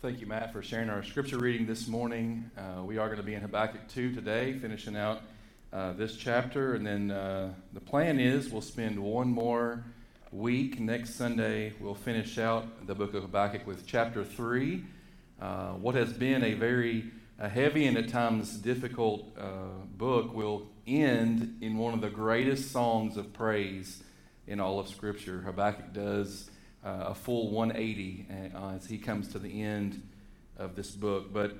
Thank 0.00 0.20
you, 0.20 0.28
Matt, 0.28 0.52
for 0.52 0.62
sharing 0.62 0.90
our 0.90 1.02
scripture 1.02 1.38
reading 1.38 1.66
this 1.66 1.88
morning. 1.88 2.52
Uh, 2.56 2.84
we 2.84 2.98
are 2.98 3.06
going 3.06 3.16
to 3.16 3.24
be 3.24 3.34
in 3.34 3.40
Habakkuk 3.40 3.88
2 3.88 4.14
today, 4.14 4.52
finishing 4.52 4.96
out 4.96 5.22
uh, 5.72 5.92
this 5.94 6.14
chapter. 6.14 6.76
And 6.76 6.86
then 6.86 7.10
uh, 7.10 7.52
the 7.72 7.80
plan 7.80 8.20
is 8.20 8.48
we'll 8.48 8.60
spend 8.60 8.96
one 8.96 9.26
more 9.26 9.82
week. 10.30 10.78
Next 10.78 11.16
Sunday, 11.16 11.72
we'll 11.80 11.96
finish 11.96 12.38
out 12.38 12.86
the 12.86 12.94
book 12.94 13.12
of 13.14 13.22
Habakkuk 13.22 13.66
with 13.66 13.88
chapter 13.88 14.24
3. 14.24 14.84
Uh, 15.42 15.70
what 15.70 15.96
has 15.96 16.12
been 16.12 16.44
a 16.44 16.54
very 16.54 17.10
a 17.40 17.48
heavy 17.48 17.88
and 17.88 17.98
at 17.98 18.08
times 18.08 18.56
difficult 18.56 19.36
uh, 19.36 19.48
book 19.96 20.32
will 20.32 20.68
end 20.86 21.58
in 21.60 21.76
one 21.76 21.92
of 21.92 22.00
the 22.00 22.10
greatest 22.10 22.70
songs 22.70 23.16
of 23.16 23.32
praise 23.32 24.04
in 24.46 24.60
all 24.60 24.78
of 24.78 24.86
Scripture. 24.86 25.40
Habakkuk 25.40 25.92
does 25.92 26.50
uh, 26.88 27.10
a 27.10 27.14
full 27.14 27.50
180 27.50 28.26
uh, 28.54 28.68
as 28.74 28.86
he 28.86 28.96
comes 28.96 29.28
to 29.28 29.38
the 29.38 29.62
end 29.62 30.02
of 30.56 30.74
this 30.74 30.90
book. 30.92 31.32
But 31.32 31.54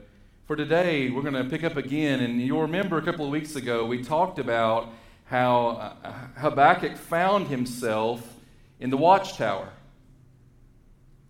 for 0.47 0.57
today, 0.57 1.11
we're 1.11 1.23
going 1.23 1.35
to 1.35 1.45
pick 1.45 1.65
up 1.65 1.77
again. 1.77 2.21
And 2.21 2.41
you'll 2.41 2.63
remember 2.63 2.97
a 2.97 3.03
couple 3.03 3.27
of 3.27 3.31
weeks 3.31 3.55
ago, 3.55 3.85
we 3.85 4.03
talked 4.03 4.39
about 4.39 4.89
how 5.27 5.95
uh, 6.03 6.13
Habakkuk 6.41 6.97
found 6.97 7.49
himself 7.49 8.37
in 8.81 8.89
the 8.89 8.97
watchtower. 8.97 9.69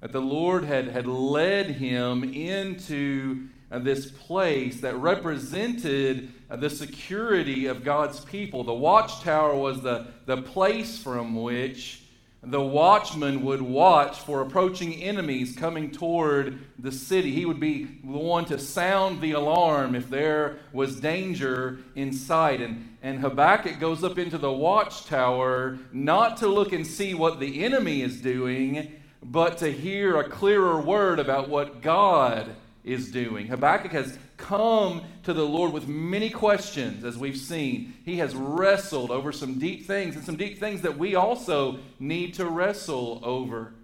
That 0.01 0.13
the 0.13 0.21
Lord 0.21 0.63
had, 0.63 0.89
had 0.89 1.09
led 1.09 1.67
him 1.73 2.23
into 2.23 3.49
uh, 3.73 3.81
this 3.81 4.13
place 4.13 4.81
that 4.83 4.95
represented 4.95 6.33
uh, 6.49 6.55
the 6.55 6.71
security 6.71 7.67
of 7.67 7.83
God's 7.83 8.21
people. 8.21 8.63
The 8.63 8.73
watchtower 8.73 9.57
was 9.57 9.83
the, 9.83 10.07
the 10.27 10.41
place 10.41 11.03
from 11.03 11.35
which 11.35 11.98
the 12.43 12.61
watchman 12.63 13.45
would 13.45 13.61
watch 13.61 14.21
for 14.21 14.41
approaching 14.43 14.95
enemies 14.95 15.57
coming 15.57 15.91
toward 15.91 16.61
the 16.79 16.93
city. 16.93 17.33
He 17.33 17.45
would 17.45 17.59
be 17.59 17.85
the 17.85 18.19
one 18.19 18.45
to 18.47 18.59
sound 18.59 19.21
the 19.21 19.33
alarm 19.33 19.97
if 19.97 20.09
there 20.09 20.59
was 20.73 21.01
danger 21.01 21.81
in 21.97 22.13
sight. 22.13 22.61
And, 22.61 22.97
and 23.03 23.19
Habakkuk 23.19 23.81
goes 23.81 24.05
up 24.05 24.19
into 24.19 24.39
the 24.39 24.53
watchtower 24.53 25.79
not 25.93 26.37
to 26.39 26.47
look 26.47 26.73
and 26.73 26.87
see 26.87 27.13
what 27.13 27.41
the 27.41 27.65
enemy 27.65 28.03
is 28.03 28.21
doing, 28.21 28.93
but 29.21 29.59
to 29.59 29.73
hear 29.73 30.19
a 30.19 30.29
clearer 30.29 30.81
word 30.81 31.19
about 31.19 31.49
what 31.49 31.83
God 31.83 32.55
is 32.89 33.11
doing. 33.11 33.47
Habakkuk 33.47 33.93
has 33.93 34.19
come 34.37 35.03
to 35.25 35.33
the 35.33 35.45
Lord 35.45 35.73
with 35.73 35.87
many 35.87 36.31
questions, 36.31 37.05
as 37.05 37.19
we've 37.19 37.37
seen. 37.37 37.95
He 38.05 38.19
has 38.19 38.35
wrestled 38.35 39.11
over 39.11 39.31
some 39.31 39.59
deep 39.59 39.87
things, 39.87 40.17
and 40.17 40.25
some 40.25 40.37
deep 40.37 40.59
things 40.59 40.81
that 40.83 40.97
we 40.97 41.15
also 41.15 41.79
need 42.01 42.35
to 42.35 42.47
wrestle 42.47 43.21
over. 43.23 43.75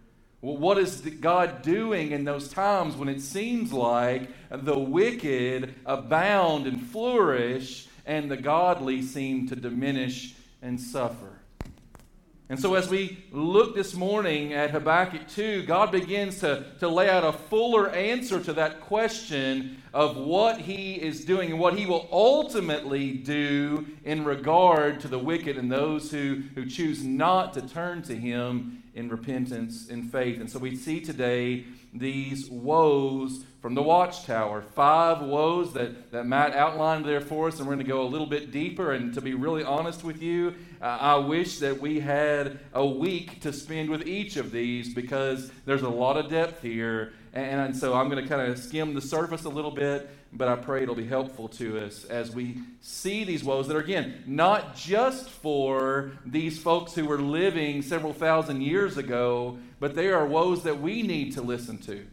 What 0.41 0.79
is 0.79 1.01
God 1.01 1.63
doing 1.63 2.13
in 2.13 2.25
those 2.25 2.49
times 2.49 2.97
when 2.97 3.09
it 3.09 3.21
seems 3.21 3.73
like 3.73 4.29
the 4.51 4.79
wicked 4.79 5.75
abound 5.87 6.67
and 6.67 6.83
flourish, 6.83 7.89
and 8.07 8.31
the 8.31 8.37
godly 8.37 9.03
seem 9.03 9.49
to 9.49 9.57
diminish 9.57 10.35
and 10.61 10.81
suffer? 10.81 11.34
And 12.51 12.61
so, 12.61 12.75
as 12.75 12.91
we 12.91 13.25
look 13.33 13.75
this 13.75 13.95
morning 13.95 14.53
at 14.53 14.71
Habakkuk 14.71 15.29
2, 15.29 15.63
God 15.63 15.91
begins 15.91 16.41
to, 16.41 16.67
to 16.79 16.89
lay 16.89 17.09
out 17.09 17.25
a 17.25 17.33
fuller 17.33 17.89
answer 17.89 18.39
to 18.39 18.53
that 18.53 18.83
question 18.83 19.83
of 19.95 20.19
what 20.19 20.61
he 20.61 20.97
is 20.97 21.25
doing 21.25 21.53
and 21.53 21.59
what 21.59 21.79
he 21.79 21.87
will 21.87 22.07
ultimately 22.13 23.13
do 23.13 23.87
in 24.05 24.27
regard 24.27 25.01
to 25.01 25.09
the 25.09 25.19
wicked 25.19 25.57
and 25.57 25.73
those 25.73 26.11
who, 26.11 26.43
who 26.55 26.67
choose 26.67 27.03
not 27.03 27.55
to 27.55 27.63
turn 27.63 28.03
to 28.03 28.15
him 28.15 28.83
in 28.93 29.09
repentance 29.09 29.89
and 29.89 30.13
faith. 30.13 30.39
And 30.39 30.51
so, 30.51 30.59
we 30.59 30.77
see 30.77 31.01
today 31.01 31.65
these 31.95 32.51
woes 32.51 33.47
from 33.63 33.75
the 33.75 33.83
watchtower. 33.83 34.61
Five 34.61 35.23
woes 35.23 35.73
that, 35.73 36.13
that 36.13 36.27
Matt 36.27 36.53
outlined 36.55 37.07
there 37.07 37.23
for 37.23 37.49
us, 37.49 37.59
and 37.59 37.67
we're 37.67 37.77
going 37.77 37.87
to 37.87 37.91
go 37.91 38.03
a 38.03 38.05
little 38.05 38.27
bit 38.27 38.51
deeper. 38.51 38.93
And 38.93 39.15
to 39.15 39.23
be 39.23 39.33
really 39.33 39.65
honest 39.65 40.05
with 40.05 40.21
you, 40.21 40.55
uh, 40.85 40.99
I 41.01 41.17
wish 41.17 41.61
that 41.61 41.81
we 41.81 41.99
had 41.99 42.59
a 42.75 42.85
week 42.85 43.41
to 43.41 43.55
spend 43.55 43.89
with 43.89 44.07
each 44.07 44.37
of 44.37 44.53
these 44.53 44.93
because 44.93 45.51
there's 45.65 45.81
a 45.81 45.89
lot 45.89 46.19
of 46.19 46.29
depth 46.29 46.61
here. 46.61 47.15
And, 47.33 47.59
and 47.59 47.77
so 47.77 47.95
I'm 47.95 48.11
going 48.11 48.23
to 48.23 48.29
kind 48.29 48.53
of 48.53 48.59
skim 48.59 48.93
the 48.93 49.01
surface 49.01 49.45
a 49.45 49.49
little 49.49 49.71
bit, 49.71 50.11
but 50.31 50.47
I 50.47 50.57
pray 50.57 50.83
it'll 50.83 50.95
be 50.95 51.07
helpful 51.07 51.49
to 51.49 51.83
us 51.83 52.05
as 52.05 52.33
we 52.33 52.59
see 52.83 53.25
these 53.25 53.43
woes 53.43 53.67
that 53.69 53.77
are, 53.79 53.81
again, 53.81 54.25
not 54.27 54.77
just 54.77 55.31
for 55.31 56.13
these 56.27 56.59
folks 56.59 56.93
who 56.93 57.07
were 57.07 57.19
living 57.19 57.81
several 57.81 58.13
thousand 58.13 58.61
years 58.61 58.99
ago, 58.99 59.57
but 59.81 59.95
they 59.95 60.09
are 60.09 60.27
woes 60.27 60.65
that 60.65 60.83
we 60.83 61.01
need 61.01 61.33
to 61.33 61.41
listen 61.41 61.79
to. 61.79 62.05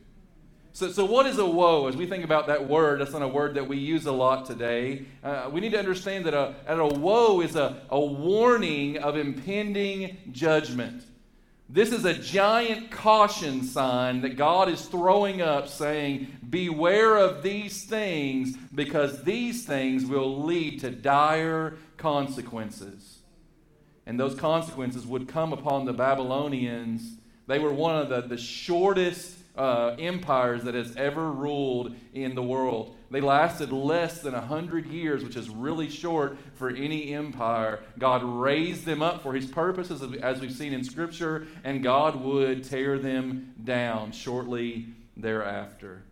So, 0.74 0.90
so, 0.90 1.04
what 1.04 1.26
is 1.26 1.38
a 1.38 1.46
woe? 1.46 1.88
As 1.88 1.98
we 1.98 2.06
think 2.06 2.24
about 2.24 2.48
that 2.48 2.68
word, 2.68 3.02
that's 3.02 3.12
not 3.12 3.22
a 3.22 3.28
word 3.28 3.56
that 3.56 3.68
we 3.68 3.78
use 3.78 4.06
a 4.06 4.12
lot 4.12 4.46
today. 4.46 5.06
Uh, 5.22 5.50
we 5.52 5.60
need 5.60 5.74
to 5.74 5.80
understand 5.80 6.26
that 6.26 6.34
a, 6.34 6.56
a 6.66 6.88
woe 6.88 7.42
is 7.42 7.58
a, 7.58 7.82
a 7.90 8.00
warning 8.00 8.98
of 8.98 9.18
impending 9.18 10.18
judgment. 10.32 11.04
This 11.68 11.92
is 11.92 12.06
a 12.06 12.14
giant 12.14 12.90
caution 12.90 13.64
sign 13.64 14.22
that 14.22 14.38
God 14.38 14.70
is 14.70 14.86
throwing 14.86 15.42
up 15.42 15.68
saying, 15.68 16.28
Beware 16.50 17.18
of 17.18 17.44
these 17.44 17.84
things 17.84 18.56
because 18.74 19.24
these 19.24 19.66
things 19.66 20.06
will 20.06 20.44
lead 20.44 20.80
to 20.82 20.90
dire 20.90 21.78
consequences. 21.98 23.20
And 24.06 24.18
those 24.18 24.36
consequences 24.36 25.06
would 25.06 25.28
come 25.28 25.52
upon 25.52 25.86
the 25.86 25.94
Babylonians. 25.94 27.18
They 27.48 27.60
were 27.60 27.74
one 27.74 27.98
of 27.98 28.10
the, 28.10 28.22
the 28.22 28.38
shortest 28.38 29.38
uh, 29.58 29.96
empires 30.00 30.64
that 30.64 30.76
has 30.76 30.96
ever 30.96 31.32
ruled 31.32 31.96
in 32.14 32.36
the 32.36 32.44
world. 32.44 32.96
They 33.10 33.20
lasted 33.22 33.74
less 33.74 34.22
than 34.22 34.34
100 34.34 34.86
years, 34.86 35.24
which 35.24 35.36
is 35.36 35.50
really 35.50 35.90
short 35.90 36.38
for 36.56 36.70
any 36.70 37.14
empire. 37.14 37.82
God 38.00 38.24
raised 38.24 38.86
them 38.86 39.02
up 39.02 39.22
for 39.22 39.34
his 39.34 39.46
purposes, 39.46 40.02
as 40.22 40.40
we've 40.40 40.54
seen 40.54 40.74
in 40.74 40.84
Scripture, 40.84 41.48
and 41.64 41.84
God 41.84 42.16
would 42.24 42.64
tear 42.64 42.98
them 42.98 43.54
down 43.62 44.14
shortly 44.14 44.88
thereafter. 45.18 46.04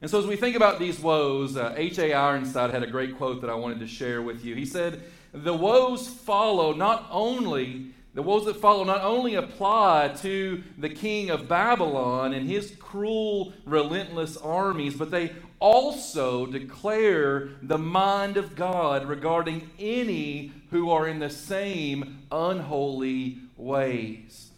And 0.00 0.10
so, 0.10 0.18
as 0.18 0.26
we 0.26 0.36
think 0.36 0.56
about 0.56 0.78
these 0.78 0.98
woes, 0.98 1.56
H.A. 1.56 2.14
Uh, 2.14 2.20
Ironside 2.20 2.70
had 2.70 2.82
a 2.82 2.86
great 2.86 3.18
quote 3.18 3.42
that 3.42 3.50
I 3.50 3.54
wanted 3.54 3.80
to 3.80 3.86
share 3.86 4.22
with 4.22 4.44
you. 4.44 4.54
He 4.54 4.64
said, 4.64 5.02
The 5.32 5.52
woes 5.52 6.08
follow 6.08 6.72
not 6.72 7.06
only 7.10 7.92
the 8.14 8.22
woes 8.22 8.44
that 8.46 8.56
follow 8.56 8.82
not 8.82 9.02
only 9.02 9.36
apply 9.36 10.14
to 10.18 10.62
the 10.76 10.88
king 10.88 11.30
of 11.30 11.48
Babylon 11.48 12.32
and 12.32 12.48
his 12.48 12.74
cruel, 12.78 13.52
relentless 13.64 14.36
armies, 14.36 14.94
but 14.94 15.10
they 15.10 15.32
also 15.60 16.46
declare 16.46 17.50
the 17.62 17.78
mind 17.78 18.36
of 18.36 18.56
God 18.56 19.06
regarding 19.06 19.70
any 19.78 20.52
who 20.70 20.90
are 20.90 21.06
in 21.06 21.20
the 21.20 21.30
same 21.30 22.22
unholy 22.32 23.38
ways. 23.56 24.50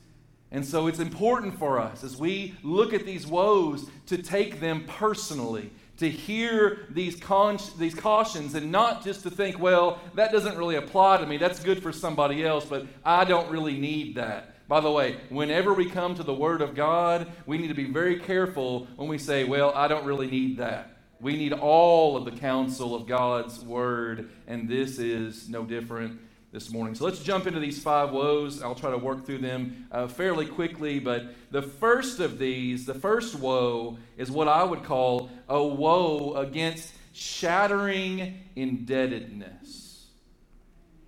And 0.51 0.65
so 0.65 0.87
it's 0.87 0.99
important 0.99 1.59
for 1.59 1.79
us 1.79 2.05
as 2.05 2.17
we 2.17 2.55
look 2.63 2.93
at 2.93 3.05
these 3.05 3.27
woes 3.27 3.89
to 4.07 4.19
take 4.19 4.61
them 4.61 4.85
personally 4.87 5.71
to 6.03 6.11
hear 6.11 6.81
these, 6.91 7.15
con- 7.17 7.59
these 7.79 7.95
cautions 7.95 8.57
and 8.57 8.73
not 8.73 9.05
just 9.05 9.23
to 9.23 9.31
think, 9.31 9.59
well, 9.61 10.01
that 10.15 10.33
doesn't 10.33 10.59
really 10.59 10.75
apply 10.75 11.19
to 11.19 11.27
me. 11.27 11.37
That's 11.37 11.61
good 11.61 11.81
for 11.81 11.93
somebody 11.93 12.45
else, 12.45 12.65
but 12.65 12.87
I 13.05 13.25
don't 13.25 13.49
really 13.51 13.79
need 13.79 14.17
that. 14.17 14.69
By 14.69 14.81
the 14.81 14.91
way, 14.91 15.19
whenever 15.29 15.73
we 15.75 15.89
come 15.89 16.17
to 16.17 16.25
the 16.25 16.35
Word 16.35 16.61
of 16.61 16.75
God, 16.75 17.29
we 17.47 17.57
need 17.57 17.69
to 17.69 17.75
be 17.75 17.85
very 17.85 18.19
careful 18.19 18.89
when 18.97 19.09
we 19.09 19.19
say, 19.19 19.45
well, 19.45 19.73
I 19.77 19.87
don't 19.87 20.05
really 20.05 20.29
need 20.29 20.59
that. 20.59 20.97
We 21.21 21.37
need 21.37 21.53
all 21.53 22.17
of 22.17 22.25
the 22.25 22.33
counsel 22.33 22.97
of 22.97 23.07
God's 23.07 23.61
Word, 23.61 24.29
and 24.49 24.69
this 24.69 24.99
is 24.99 25.49
no 25.49 25.65
different 25.65 26.21
this 26.53 26.71
morning. 26.71 26.95
So 26.95 27.07
let's 27.07 27.23
jump 27.23 27.47
into 27.47 27.59
these 27.59 27.83
five 27.83 28.13
woes. 28.13 28.63
I'll 28.63 28.75
try 28.75 28.91
to 28.91 28.99
work 28.99 29.25
through 29.25 29.39
them 29.39 29.87
uh, 29.91 30.07
fairly 30.07 30.45
quickly, 30.45 30.99
but 30.99 31.35
the 31.51 31.63
first 31.63 32.21
of 32.21 32.39
these, 32.39 32.85
the 32.85 32.95
first 32.95 33.35
woe, 33.37 33.97
is 34.19 34.31
what 34.31 34.49
I 34.49 34.63
would 34.63 34.85
call 34.85 35.31
a 35.49 35.65
woe 35.65 36.35
against 36.35 36.93
shattering 37.15 38.41
indebtedness. 38.55 40.09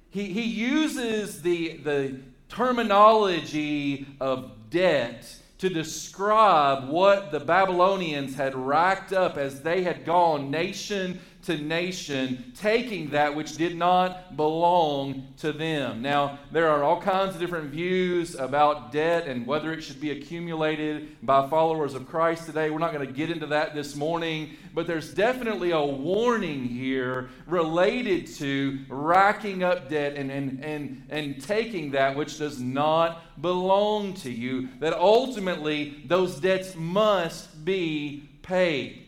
He, 0.08 0.32
he 0.32 0.44
uses 0.44 1.42
the, 1.42 1.76
the 1.78 2.20
terminology 2.48 4.06
of 4.20 4.70
debt 4.70 5.36
to 5.58 5.68
describe 5.68 6.88
what 6.88 7.32
the 7.32 7.40
Babylonians 7.40 8.34
had 8.34 8.54
racked 8.54 9.12
up 9.12 9.36
as 9.36 9.60
they 9.60 9.82
had 9.82 10.04
gone 10.04 10.50
nation 10.50 11.20
to 11.44 11.58
nation, 11.58 12.52
taking 12.56 13.10
that 13.10 13.34
which 13.34 13.56
did 13.56 13.76
not 13.76 14.36
belong 14.36 15.28
to 15.38 15.52
them. 15.52 16.00
Now, 16.02 16.38
there 16.50 16.68
are 16.68 16.82
all 16.82 17.00
kinds 17.00 17.34
of 17.34 17.40
different 17.40 17.70
views 17.70 18.34
about 18.34 18.92
debt 18.92 19.26
and 19.26 19.46
whether 19.46 19.72
it 19.72 19.82
should 19.82 20.00
be 20.00 20.10
accumulated 20.10 21.16
by 21.22 21.48
followers 21.48 21.94
of 21.94 22.08
Christ 22.08 22.46
today. 22.46 22.70
We're 22.70 22.78
not 22.78 22.92
going 22.92 23.06
to 23.06 23.12
get 23.12 23.30
into 23.30 23.46
that 23.46 23.74
this 23.74 23.94
morning, 23.94 24.50
but 24.72 24.86
there's 24.86 25.12
definitely 25.12 25.72
a 25.72 25.84
warning 25.84 26.64
here 26.64 27.28
related 27.46 28.26
to 28.36 28.78
racking 28.88 29.62
up 29.62 29.88
debt 29.88 30.14
and, 30.16 30.30
and, 30.30 30.64
and, 30.64 31.06
and 31.10 31.42
taking 31.42 31.90
that 31.92 32.16
which 32.16 32.38
does 32.38 32.60
not 32.60 33.40
belong 33.42 34.14
to 34.14 34.30
you, 34.30 34.68
that 34.80 34.94
ultimately 34.94 36.02
those 36.06 36.40
debts 36.40 36.74
must 36.74 37.64
be 37.64 38.28
paid. 38.42 39.02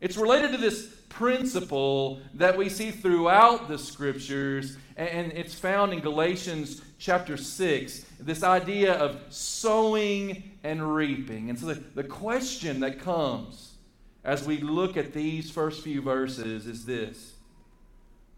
It's 0.00 0.16
related 0.16 0.52
to 0.52 0.56
this 0.56 0.99
principle 1.10 2.20
that 2.32 2.56
we 2.56 2.70
see 2.70 2.90
throughout 2.90 3.68
the 3.68 3.76
scriptures, 3.76 4.78
and 4.96 5.30
it's 5.32 5.52
found 5.54 5.92
in 5.92 6.00
Galatians 6.00 6.80
chapter 6.98 7.36
6 7.36 8.06
this 8.18 8.42
idea 8.42 8.94
of 8.94 9.20
sowing 9.28 10.52
and 10.64 10.94
reaping. 10.94 11.50
And 11.50 11.58
so 11.58 11.66
the, 11.66 11.74
the 11.94 12.04
question 12.04 12.80
that 12.80 13.00
comes 13.00 13.74
as 14.24 14.46
we 14.46 14.58
look 14.58 14.96
at 14.96 15.12
these 15.12 15.50
first 15.50 15.82
few 15.82 16.00
verses 16.00 16.66
is 16.66 16.86
this 16.86 17.34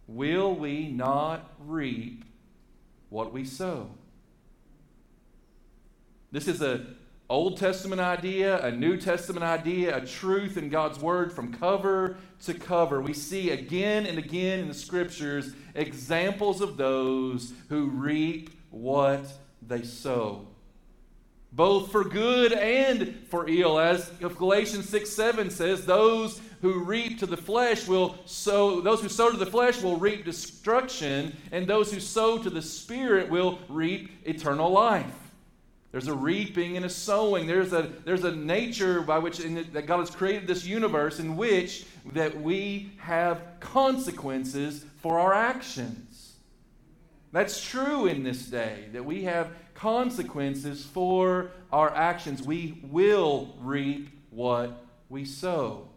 Will 0.08 0.54
we 0.54 0.88
not 0.88 1.52
reap 1.60 2.24
what 3.10 3.32
we 3.32 3.44
sow? 3.44 3.90
This 6.32 6.48
is 6.48 6.62
a 6.62 6.86
Old 7.28 7.56
Testament 7.56 8.00
idea, 8.00 8.62
a 8.62 8.70
New 8.70 8.96
Testament 8.96 9.44
idea, 9.44 9.96
a 9.96 10.06
truth 10.06 10.56
in 10.56 10.69
God's 10.69 10.98
Word 10.98 11.32
from 11.32 11.52
cover 11.52 12.16
to 12.44 12.54
cover. 12.54 13.00
We 13.00 13.14
see 13.14 13.50
again 13.50 14.06
and 14.06 14.19
again 14.19 14.60
in 14.60 14.69
the 14.69 14.74
Scriptures 14.74 15.54
examples 15.74 16.60
of 16.60 16.76
those 16.76 17.52
who 17.69 17.86
reap 17.86 18.50
what 18.70 19.24
they 19.66 19.82
sow. 19.82 20.46
Both 21.52 21.92
for 21.92 22.04
good 22.04 22.52
and 22.52 23.26
for 23.28 23.48
ill. 23.48 23.78
As 23.78 24.10
Galatians 24.20 24.88
6 24.88 25.08
7 25.10 25.50
says, 25.50 25.84
those 25.84 26.40
who 26.62 26.84
reap 26.84 27.19
to 27.19 27.26
the 27.26 27.36
flesh 27.36 27.86
will 27.86 28.16
sow, 28.24 28.80
those 28.80 29.02
who 29.02 29.08
sow 29.08 29.30
to 29.30 29.36
the 29.36 29.46
flesh 29.46 29.82
will 29.82 29.96
reap 29.96 30.24
destruction, 30.24 31.36
and 31.50 31.66
those 31.66 31.92
who 31.92 32.00
sow 32.00 32.38
to 32.38 32.48
the 32.48 32.62
Spirit 32.62 33.28
will 33.28 33.58
reap 33.69 34.10
eternal 34.24 34.70
life. 34.70 35.21
There's 35.92 36.08
a 36.08 36.14
reaping 36.14 36.78
and 36.78 36.86
a 36.86 36.88
sowing. 36.88 37.46
There's 37.46 37.74
a, 37.74 37.92
there's 38.04 38.24
a 38.24 38.34
nature 38.34 39.02
by 39.02 39.18
which 39.18 39.38
the, 39.38 39.62
that 39.72 39.86
God 39.86 40.00
has 40.00 40.10
created 40.10 40.46
this 40.46 40.64
universe 40.64 41.20
in 41.20 41.36
which 41.36 41.84
that 42.14 42.40
we 42.40 42.92
have 42.96 43.42
consequences 43.60 44.86
for 45.02 45.20
our 45.20 45.34
actions. 45.34 46.36
That's 47.30 47.62
true 47.62 48.06
in 48.06 48.24
this 48.24 48.46
day, 48.46 48.88
that 48.92 49.04
we 49.04 49.24
have 49.24 49.50
consequences 49.74 50.84
for 50.84 51.50
our 51.70 51.94
actions. 51.94 52.42
We 52.42 52.80
will 52.82 53.54
reap 53.60 54.08
what 54.30 54.84
we 55.10 55.26
sow. 55.26 55.88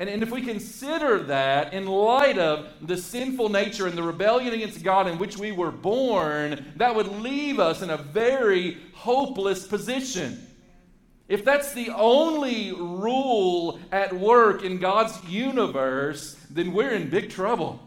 And, 0.00 0.08
and 0.08 0.22
if 0.22 0.30
we 0.30 0.40
consider 0.40 1.18
that 1.24 1.74
in 1.74 1.84
light 1.84 2.38
of 2.38 2.72
the 2.80 2.96
sinful 2.96 3.50
nature 3.50 3.86
and 3.86 3.98
the 3.98 4.02
rebellion 4.02 4.54
against 4.54 4.82
God 4.82 5.06
in 5.06 5.18
which 5.18 5.36
we 5.36 5.52
were 5.52 5.70
born, 5.70 6.72
that 6.76 6.94
would 6.94 7.08
leave 7.20 7.60
us 7.60 7.82
in 7.82 7.90
a 7.90 7.98
very 7.98 8.78
hopeless 8.94 9.66
position. 9.66 10.46
If 11.28 11.44
that's 11.44 11.74
the 11.74 11.90
only 11.90 12.72
rule 12.72 13.78
at 13.92 14.10
work 14.14 14.64
in 14.64 14.78
God's 14.78 15.22
universe, 15.28 16.34
then 16.48 16.72
we're 16.72 16.92
in 16.92 17.10
big 17.10 17.28
trouble. 17.28 17.78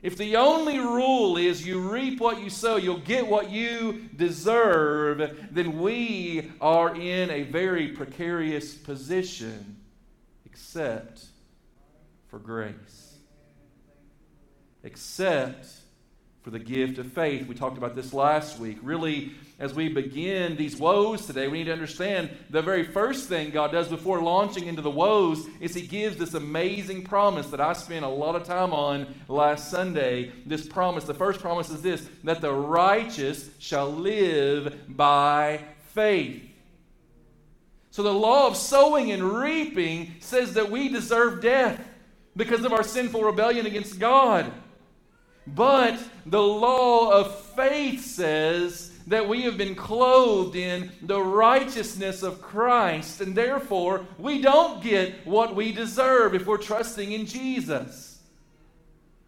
If 0.00 0.16
the 0.16 0.36
only 0.36 0.78
rule 0.78 1.36
is 1.36 1.66
you 1.66 1.80
reap 1.80 2.18
what 2.18 2.42
you 2.42 2.48
sow, 2.48 2.76
you'll 2.76 2.96
get 3.00 3.26
what 3.26 3.50
you 3.50 4.08
deserve, 4.16 5.48
then 5.50 5.78
we 5.80 6.50
are 6.62 6.96
in 6.96 7.30
a 7.30 7.42
very 7.42 7.88
precarious 7.88 8.72
position, 8.72 9.76
except 10.46 11.26
for 12.32 12.38
grace, 12.38 13.18
except 14.82 15.66
for 16.40 16.48
the 16.48 16.58
gift 16.58 16.96
of 16.96 17.12
faith. 17.12 17.46
We 17.46 17.54
talked 17.54 17.76
about 17.76 17.94
this 17.94 18.14
last 18.14 18.58
week. 18.58 18.78
Really, 18.80 19.32
as 19.58 19.74
we 19.74 19.90
begin 19.90 20.56
these 20.56 20.74
woes 20.74 21.26
today, 21.26 21.48
we 21.48 21.58
need 21.58 21.64
to 21.64 21.74
understand 21.74 22.30
the 22.48 22.62
very 22.62 22.84
first 22.84 23.28
thing 23.28 23.50
God 23.50 23.70
does 23.70 23.88
before 23.88 24.22
launching 24.22 24.66
into 24.66 24.80
the 24.80 24.90
woes 24.90 25.46
is 25.60 25.74
He 25.74 25.82
gives 25.82 26.16
this 26.16 26.32
amazing 26.32 27.04
promise 27.04 27.48
that 27.48 27.60
I 27.60 27.74
spent 27.74 28.02
a 28.02 28.08
lot 28.08 28.34
of 28.34 28.44
time 28.44 28.72
on 28.72 29.14
last 29.28 29.70
Sunday. 29.70 30.32
This 30.46 30.66
promise, 30.66 31.04
the 31.04 31.12
first 31.12 31.38
promise 31.38 31.68
is 31.68 31.82
this 31.82 32.08
that 32.24 32.40
the 32.40 32.54
righteous 32.54 33.50
shall 33.58 33.92
live 33.92 34.74
by 34.88 35.60
faith. 35.92 36.48
So 37.90 38.02
the 38.02 38.14
law 38.14 38.46
of 38.46 38.56
sowing 38.56 39.12
and 39.12 39.22
reaping 39.22 40.14
says 40.20 40.54
that 40.54 40.70
we 40.70 40.88
deserve 40.88 41.42
death 41.42 41.90
because 42.36 42.64
of 42.64 42.72
our 42.72 42.82
sinful 42.82 43.22
rebellion 43.22 43.66
against 43.66 43.98
God. 43.98 44.50
But 45.46 45.98
the 46.24 46.42
law 46.42 47.10
of 47.10 47.40
faith 47.40 48.04
says 48.04 48.92
that 49.08 49.28
we 49.28 49.42
have 49.42 49.58
been 49.58 49.74
clothed 49.74 50.54
in 50.54 50.92
the 51.02 51.20
righteousness 51.20 52.22
of 52.22 52.40
Christ, 52.40 53.20
and 53.20 53.34
therefore 53.34 54.06
we 54.18 54.40
don't 54.40 54.82
get 54.82 55.26
what 55.26 55.56
we 55.56 55.72
deserve 55.72 56.34
if 56.34 56.46
we're 56.46 56.58
trusting 56.58 57.10
in 57.10 57.26
Jesus. 57.26 58.20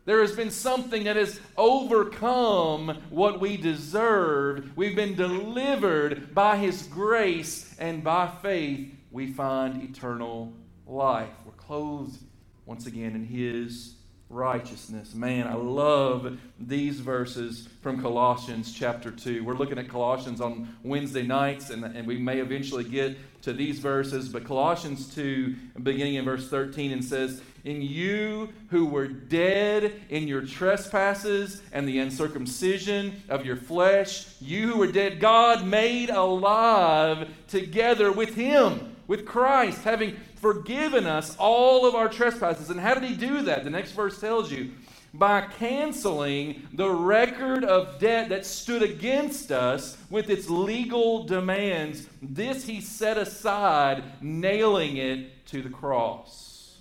There 0.06 0.20
has 0.20 0.36
been 0.36 0.50
something 0.50 1.04
that 1.04 1.16
has 1.16 1.40
overcome 1.56 3.02
what 3.08 3.40
we 3.40 3.56
deserve. 3.56 4.76
We've 4.76 4.94
been 4.94 5.14
delivered 5.14 6.34
by 6.34 6.58
His 6.58 6.82
grace, 6.84 7.74
and 7.78 8.04
by 8.04 8.28
faith 8.42 8.94
we 9.10 9.32
find 9.32 9.82
eternal 9.82 10.52
life. 10.86 11.30
We're 11.46 11.52
clothed 11.52 12.18
once 12.66 12.86
again 12.86 13.14
in 13.14 13.24
his 13.24 13.96
righteousness. 14.30 15.14
Man, 15.14 15.46
I 15.46 15.54
love 15.54 16.38
these 16.58 16.98
verses 16.98 17.68
from 17.82 18.00
Colossians 18.00 18.72
chapter 18.72 19.10
2. 19.10 19.44
We're 19.44 19.54
looking 19.54 19.78
at 19.78 19.88
Colossians 19.88 20.40
on 20.40 20.76
Wednesday 20.82 21.22
nights, 21.22 21.70
and, 21.70 21.84
and 21.84 22.06
we 22.06 22.18
may 22.18 22.40
eventually 22.40 22.84
get 22.84 23.16
to 23.42 23.52
these 23.52 23.78
verses, 23.78 24.28
but 24.28 24.44
Colossians 24.44 25.14
2, 25.14 25.54
beginning 25.82 26.14
in 26.14 26.24
verse 26.24 26.48
13, 26.48 26.92
and 26.92 27.04
says, 27.04 27.42
In 27.64 27.82
you 27.82 28.48
who 28.70 28.86
were 28.86 29.06
dead 29.06 30.00
in 30.08 30.26
your 30.26 30.42
trespasses 30.42 31.62
and 31.72 31.86
the 31.86 31.98
uncircumcision 31.98 33.22
of 33.28 33.44
your 33.44 33.56
flesh, 33.56 34.26
you 34.40 34.72
who 34.72 34.78
were 34.78 34.90
dead, 34.90 35.20
God 35.20 35.64
made 35.66 36.10
alive 36.10 37.28
together 37.46 38.10
with 38.10 38.34
him 38.34 38.93
with 39.06 39.26
Christ, 39.26 39.82
having 39.84 40.16
forgiven 40.36 41.06
us 41.06 41.36
all 41.38 41.86
of 41.86 41.94
our 41.94 42.08
trespasses. 42.08 42.70
And 42.70 42.80
how 42.80 42.94
did 42.94 43.04
he 43.04 43.16
do 43.16 43.42
that? 43.42 43.64
The 43.64 43.70
next 43.70 43.92
verse 43.92 44.20
tells 44.20 44.50
you 44.50 44.72
by 45.14 45.42
canceling 45.42 46.66
the 46.72 46.90
record 46.90 47.64
of 47.64 48.00
debt 48.00 48.28
that 48.30 48.44
stood 48.44 48.82
against 48.82 49.52
us 49.52 49.96
with 50.10 50.28
its 50.28 50.50
legal 50.50 51.24
demands. 51.24 52.08
This 52.20 52.66
he 52.66 52.80
set 52.80 53.16
aside, 53.16 54.02
nailing 54.20 54.96
it 54.96 55.46
to 55.46 55.62
the 55.62 55.70
cross. 55.70 56.78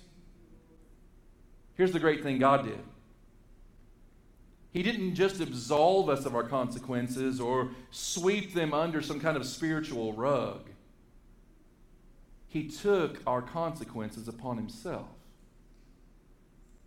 Here's 1.76 1.92
the 1.92 2.00
great 2.00 2.22
thing 2.22 2.38
God 2.38 2.64
did. 2.64 2.80
He 4.72 4.82
didn't 4.82 5.14
just 5.14 5.40
absolve 5.40 6.08
us 6.08 6.26
of 6.26 6.34
our 6.34 6.42
consequences 6.42 7.40
or 7.40 7.70
sweep 7.92 8.54
them 8.54 8.74
under 8.74 9.00
some 9.00 9.20
kind 9.20 9.36
of 9.36 9.46
spiritual 9.46 10.12
rug. 10.12 10.68
He 12.54 12.68
took 12.68 13.20
our 13.26 13.42
consequences 13.42 14.28
upon 14.28 14.58
himself. 14.58 15.08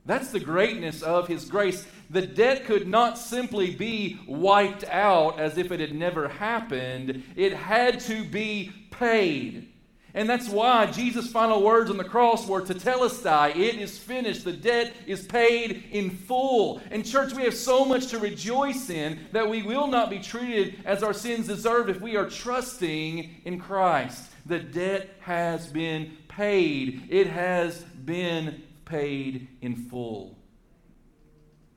That's 0.05 0.31
the 0.31 0.39
greatness 0.39 1.01
of 1.03 1.27
His 1.27 1.43
grace. 1.43 1.85
The 2.09 2.25
debt 2.25 2.63
could 2.63 2.87
not 2.87 3.17
simply 3.17 3.75
be 3.75 4.17
wiped 4.29 4.85
out 4.85 5.41
as 5.41 5.57
if 5.57 5.73
it 5.73 5.81
had 5.81 5.93
never 5.93 6.29
happened, 6.29 7.21
it 7.35 7.51
had 7.51 7.99
to 8.01 8.23
be 8.23 8.71
paid. 8.91 9.67
And 10.13 10.29
that's 10.29 10.47
why 10.47 10.85
Jesus' 10.85 11.29
final 11.29 11.61
words 11.61 11.91
on 11.91 11.97
the 11.97 12.05
cross 12.05 12.47
were 12.47 12.61
tetelestai, 12.61 13.49
it 13.57 13.75
is 13.75 13.97
finished. 13.97 14.45
The 14.45 14.53
debt 14.53 14.93
is 15.05 15.25
paid 15.25 15.83
in 15.91 16.11
full. 16.11 16.81
And, 16.91 17.05
church, 17.05 17.33
we 17.33 17.43
have 17.43 17.53
so 17.53 17.83
much 17.83 18.07
to 18.07 18.19
rejoice 18.19 18.89
in 18.89 19.19
that 19.33 19.49
we 19.49 19.63
will 19.63 19.87
not 19.87 20.09
be 20.09 20.19
treated 20.19 20.79
as 20.85 21.03
our 21.03 21.13
sins 21.13 21.47
deserve 21.47 21.89
if 21.89 21.99
we 21.99 22.15
are 22.15 22.29
trusting 22.29 23.41
in 23.43 23.59
Christ. 23.59 24.31
The 24.47 24.59
debt 24.59 25.09
has 25.19 25.67
been 25.67 26.13
paid, 26.29 27.07
it 27.09 27.27
has 27.27 27.79
been 27.81 28.63
paid 28.85 29.49
in 29.61 29.75
full. 29.75 30.37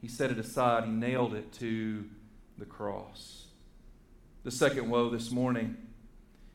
He 0.00 0.06
set 0.06 0.30
it 0.30 0.38
aside, 0.38 0.84
he 0.84 0.90
nailed 0.90 1.34
it 1.34 1.52
to 1.54 2.04
the 2.58 2.64
cross. 2.64 3.46
The 4.44 4.52
second 4.52 4.88
woe 4.88 5.10
this 5.10 5.32
morning 5.32 5.78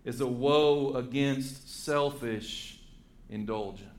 is 0.05 0.21
a 0.21 0.27
woe 0.27 0.93
against 0.93 1.83
selfish 1.83 2.79
indulgence. 3.29 3.89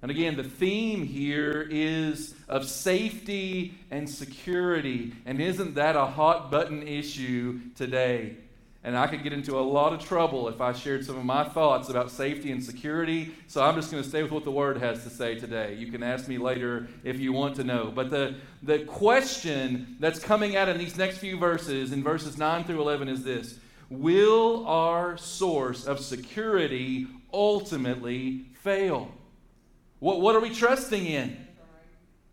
And 0.00 0.10
again, 0.10 0.36
the 0.36 0.44
theme 0.44 1.04
here 1.04 1.68
is 1.70 2.34
of 2.48 2.66
safety 2.66 3.74
and 3.90 4.08
security. 4.08 5.12
And 5.26 5.38
isn't 5.38 5.74
that 5.74 5.96
a 5.96 6.06
hot 6.06 6.50
button 6.50 6.82
issue 6.82 7.60
today? 7.74 8.38
And 8.84 8.98
I 8.98 9.06
could 9.06 9.22
get 9.22 9.32
into 9.32 9.58
a 9.58 9.62
lot 9.62 9.94
of 9.94 10.04
trouble 10.04 10.46
if 10.48 10.60
I 10.60 10.74
shared 10.74 11.06
some 11.06 11.16
of 11.16 11.24
my 11.24 11.42
thoughts 11.42 11.88
about 11.88 12.10
safety 12.10 12.52
and 12.52 12.62
security. 12.62 13.34
So 13.46 13.64
I'm 13.64 13.76
just 13.76 13.90
going 13.90 14.02
to 14.02 14.08
stay 14.08 14.22
with 14.22 14.30
what 14.30 14.44
the 14.44 14.50
Word 14.50 14.76
has 14.76 15.02
to 15.04 15.10
say 15.10 15.36
today. 15.36 15.74
You 15.74 15.90
can 15.90 16.02
ask 16.02 16.28
me 16.28 16.36
later 16.36 16.86
if 17.02 17.18
you 17.18 17.32
want 17.32 17.56
to 17.56 17.64
know. 17.64 17.90
But 17.94 18.10
the, 18.10 18.34
the 18.62 18.80
question 18.80 19.96
that's 20.00 20.18
coming 20.18 20.54
out 20.54 20.68
in 20.68 20.76
these 20.76 20.98
next 20.98 21.16
few 21.16 21.38
verses, 21.38 21.92
in 21.92 22.02
verses 22.02 22.36
9 22.36 22.64
through 22.64 22.82
11, 22.82 23.08
is 23.08 23.24
this 23.24 23.58
Will 23.88 24.66
our 24.66 25.16
source 25.16 25.86
of 25.86 25.98
security 26.00 27.06
ultimately 27.32 28.44
fail? 28.60 29.10
What, 29.98 30.20
what 30.20 30.36
are 30.36 30.40
we 30.40 30.50
trusting 30.50 31.06
in? 31.06 31.43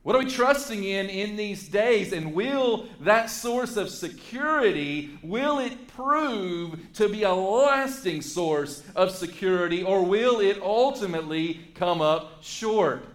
What 0.03 0.15
are 0.15 0.20
we 0.20 0.31
trusting 0.31 0.84
in 0.84 1.10
in 1.10 1.36
these 1.36 1.67
days? 1.67 2.12
And 2.12 2.34
will 2.34 2.88
that 3.01 3.29
source 3.29 3.77
of 3.77 3.89
security, 3.89 5.20
will 5.22 5.60
it 5.60 5.88
prove 5.89 6.79
to 6.93 7.08
be 7.08 7.24
a 7.24 7.34
lasting 7.34 8.24
source 8.24 8.81
of 8.96 9.12
security 9.12 9.84
or 9.84 10.03
will 10.03 10.39
it 10.39 10.60
ultimately 10.62 11.62
come 11.75 12.01
up 12.01 12.43
short? 12.43 13.05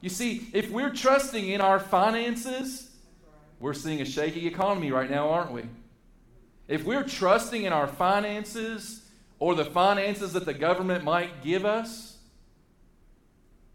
You 0.00 0.10
see, 0.10 0.48
if 0.52 0.70
we're 0.70 0.94
trusting 0.94 1.48
in 1.48 1.60
our 1.60 1.80
finances, 1.80 2.88
we're 3.58 3.74
seeing 3.74 4.00
a 4.00 4.04
shaky 4.04 4.46
economy 4.46 4.92
right 4.92 5.10
now, 5.10 5.30
aren't 5.30 5.50
we? 5.50 5.64
If 6.68 6.84
we're 6.84 7.02
trusting 7.02 7.64
in 7.64 7.72
our 7.72 7.88
finances 7.88 9.02
or 9.40 9.56
the 9.56 9.64
finances 9.64 10.34
that 10.34 10.44
the 10.44 10.54
government 10.54 11.02
might 11.02 11.42
give 11.42 11.64
us, 11.64 12.18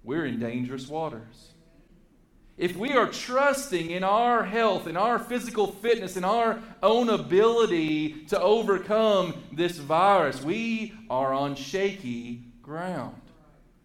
we're 0.02 0.26
in 0.26 0.40
dangerous 0.40 0.88
waters. 0.88 1.53
If 2.58 2.76
we 2.76 2.92
are 2.92 3.08
trusting 3.08 3.90
in 3.90 4.04
our 4.04 4.44
health, 4.44 4.86
in 4.86 4.96
our 4.96 5.18
physical 5.18 5.68
fitness, 5.68 6.18
in 6.18 6.24
our 6.24 6.60
own 6.84 7.10
ability 7.10 8.26
to 8.26 8.40
overcome 8.40 9.34
this 9.52 9.78
virus, 9.78 10.44
we 10.44 10.94
are 11.10 11.34
on 11.34 11.56
shaky 11.56 12.44
ground. 12.62 13.23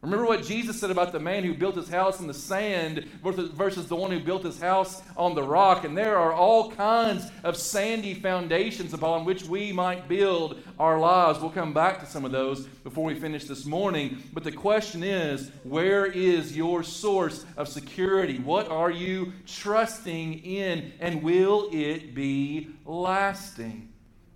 Remember 0.01 0.27
what 0.27 0.45
Jesus 0.45 0.79
said 0.79 0.93
about 0.93 1.11
the 1.11 1.19
man 1.19 1.43
who 1.43 1.53
built 1.55 1.75
his 1.75 1.89
house 1.89 2.21
in 2.21 2.29
the 2.29 2.35
sand 2.35 3.05
versus 3.21 3.89
the 3.89 3.97
one 3.97 4.13
who 4.13 4.21
built 4.21 4.45
his 4.45 4.61
house 4.61 5.03
on 5.17 5.35
the 5.35 5.43
rock. 5.43 5.83
And 5.83 5.99
there 5.99 6.17
are 6.17 6.33
all 6.33 6.71
kinds 6.71 7.29
of 7.43 7.57
sandy 7.57 8.15
foundations 8.15 8.95
upon 8.95 9.25
which 9.25 9.45
we 9.47 9.73
might 9.73 10.07
build 10.07 10.63
our 10.79 11.01
lives. 11.01 11.41
We'll 11.41 11.51
come 11.51 11.75
back 11.75 11.99
to 11.99 12.07
some 12.07 12.25
of 12.25 12.31
those 12.31 12.67
before 12.67 13.05
we 13.05 13.17
finish 13.17 13.47
this 13.47 13.67
morning. 13.67 14.23
But 14.33 14.45
the 14.45 14.53
question 14.53 15.03
is 15.03 15.51
where 15.65 16.07
is 16.07 16.57
your 16.57 16.85
source 16.85 17.45
of 17.57 17.67
security? 17.67 18.39
What 18.39 18.71
are 18.71 18.93
you 18.93 19.33
trusting 19.47 20.45
in? 20.45 20.93
And 21.01 21.25
will 21.25 21.71
it 21.73 22.15
be 22.15 22.69
lasting? 22.87 23.89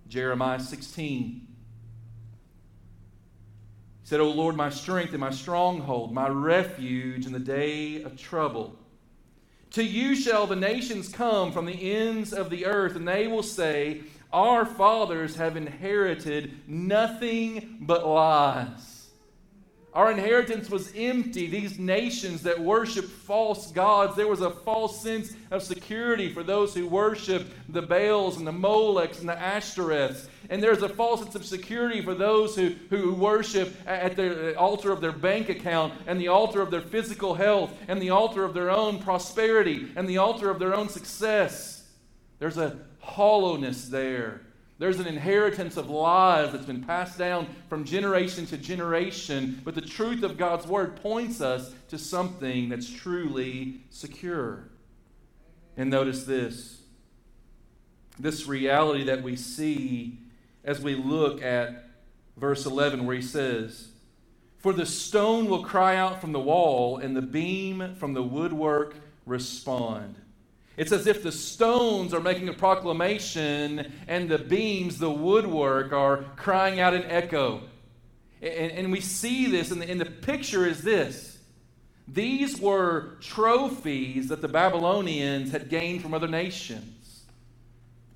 Jeremiah 0.09 0.59
16 0.59 1.52
he 4.03 4.09
said, 4.09 4.19
O 4.19 4.29
Lord, 4.29 4.57
my 4.57 4.69
strength 4.69 5.11
and 5.11 5.21
my 5.21 5.31
stronghold, 5.31 6.13
my 6.13 6.27
refuge 6.27 7.25
in 7.25 7.31
the 7.31 7.39
day 7.39 8.03
of 8.03 8.17
trouble. 8.17 8.75
To 9.71 9.83
you 9.83 10.13
shall 10.13 10.45
the 10.45 10.57
nations 10.57 11.07
come 11.07 11.53
from 11.53 11.65
the 11.65 11.95
ends 11.95 12.33
of 12.33 12.49
the 12.49 12.65
earth, 12.65 12.97
and 12.97 13.07
they 13.07 13.27
will 13.27 13.41
say, 13.43 14.01
Our 14.33 14.65
fathers 14.65 15.37
have 15.37 15.55
inherited 15.55 16.67
nothing 16.67 17.77
but 17.79 18.05
lies. 18.05 18.92
Our 19.93 20.11
inheritance 20.11 20.71
was 20.71 20.91
empty. 20.95 21.45
These 21.45 21.77
nations 21.77 22.41
that 22.43 22.59
worship 22.59 23.05
false 23.05 23.71
gods, 23.71 24.15
there 24.15 24.27
was 24.27 24.41
a 24.41 24.49
false 24.49 25.03
sense 25.03 25.33
of 25.51 25.61
security 25.61 26.33
for 26.33 26.41
those 26.41 26.73
who 26.73 26.87
worship 26.87 27.53
the 27.69 27.83
Baals 27.83 28.37
and 28.37 28.47
the 28.47 28.51
Molechs 28.51 29.19
and 29.19 29.29
the 29.29 29.35
Ashtoreths. 29.35 30.27
And 30.49 30.63
there's 30.63 30.81
a 30.81 30.89
false 30.89 31.21
sense 31.21 31.35
of 31.35 31.45
security 31.45 32.01
for 32.01 32.15
those 32.15 32.55
who, 32.55 32.73
who 32.89 33.13
worship 33.13 33.75
at 33.85 34.15
the 34.15 34.57
altar 34.57 34.91
of 34.91 34.99
their 34.99 35.11
bank 35.11 35.49
account 35.49 35.93
and 36.07 36.19
the 36.19 36.27
altar 36.27 36.61
of 36.61 36.71
their 36.71 36.81
physical 36.81 37.35
health 37.35 37.71
and 37.87 38.01
the 38.01 38.09
altar 38.09 38.43
of 38.43 38.55
their 38.55 38.71
own 38.71 38.97
prosperity 38.97 39.91
and 39.95 40.09
the 40.09 40.17
altar 40.17 40.49
of 40.49 40.57
their 40.57 40.75
own 40.75 40.89
success. 40.89 41.87
There's 42.39 42.57
a 42.57 42.77
hollowness 42.99 43.89
there. 43.89 44.41
There's 44.79 44.99
an 44.99 45.07
inheritance 45.07 45.77
of 45.77 45.89
lies 45.89 46.51
that's 46.51 46.65
been 46.65 46.83
passed 46.83 47.17
down 47.17 47.47
from 47.69 47.85
generation 47.85 48.45
to 48.47 48.57
generation, 48.57 49.61
but 49.63 49.75
the 49.75 49.81
truth 49.81 50.23
of 50.23 50.37
God's 50.37 50.65
word 50.65 50.95
points 50.97 51.41
us 51.41 51.71
to 51.89 51.97
something 51.97 52.69
that's 52.69 52.89
truly 52.89 53.81
secure. 53.89 54.69
And 55.77 55.89
notice 55.89 56.23
this 56.25 56.79
this 58.19 58.45
reality 58.45 59.05
that 59.05 59.23
we 59.23 59.35
see 59.35 60.19
as 60.63 60.79
we 60.79 60.95
look 60.95 61.41
at 61.41 61.89
verse 62.37 62.65
11, 62.65 63.05
where 63.05 63.15
he 63.15 63.21
says, 63.21 63.89
For 64.57 64.73
the 64.73 64.85
stone 64.85 65.49
will 65.49 65.63
cry 65.63 65.95
out 65.95 66.21
from 66.21 66.31
the 66.31 66.39
wall, 66.39 66.97
and 66.97 67.15
the 67.15 67.21
beam 67.21 67.95
from 67.95 68.13
the 68.13 68.23
woodwork 68.23 68.95
respond. 69.25 70.15
It's 70.75 70.91
as 70.91 71.05
if 71.05 71.21
the 71.21 71.31
stones 71.31 72.13
are 72.13 72.19
making 72.19 72.49
a 72.49 72.53
proclamation 72.53 73.93
and 74.07 74.29
the 74.29 74.39
beams, 74.39 74.97
the 74.97 75.11
woodwork, 75.11 75.93
are 75.93 76.23
crying 76.35 76.79
out 76.79 76.93
in 76.93 77.03
echo. 77.03 77.61
And, 78.41 78.71
and 78.71 78.91
we 78.91 78.99
see 78.99 79.45
this, 79.47 79.71
and 79.71 79.81
the, 79.81 79.89
and 79.89 80.01
the 80.01 80.05
picture 80.05 80.65
is 80.65 80.81
this. 80.81 81.37
These 82.07 82.59
were 82.59 83.17
trophies 83.21 84.27
that 84.27 84.41
the 84.41 84.47
Babylonians 84.47 85.51
had 85.51 85.69
gained 85.69 86.01
from 86.01 86.13
other 86.13 86.27
nations. 86.27 87.23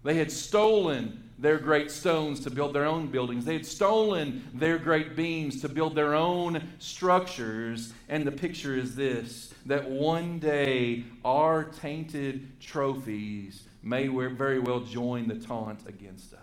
They 0.04 0.16
had 0.16 0.32
stolen 0.32 1.26
their 1.39 1.58
great 1.58 1.91
stones 1.91 2.39
to 2.41 2.50
build 2.50 2.74
their 2.74 2.86
own 2.86 3.08
buildings. 3.08 3.46
They 3.46 3.53
had 3.53 3.65
stolen 3.65 4.44
their 4.53 4.77
great 4.77 5.15
beams 5.15 5.62
to 5.62 5.70
build 5.70 5.96
their 5.96 6.15
own 6.15 6.62
structures. 6.79 7.94
And 8.10 8.25
the 8.25 8.32
picture 8.32 8.75
is 8.75 8.96
this 8.96 9.53
that 9.65 9.89
one 9.89 10.39
day 10.39 11.03
our 11.24 11.65
tainted 11.65 12.60
trophies 12.60 13.63
may 13.84 14.08
very 14.08 14.60
well 14.60 14.79
join 14.79 15.27
the 15.27 15.36
taunt 15.36 15.82
against 15.88 16.34
us. 16.34 16.41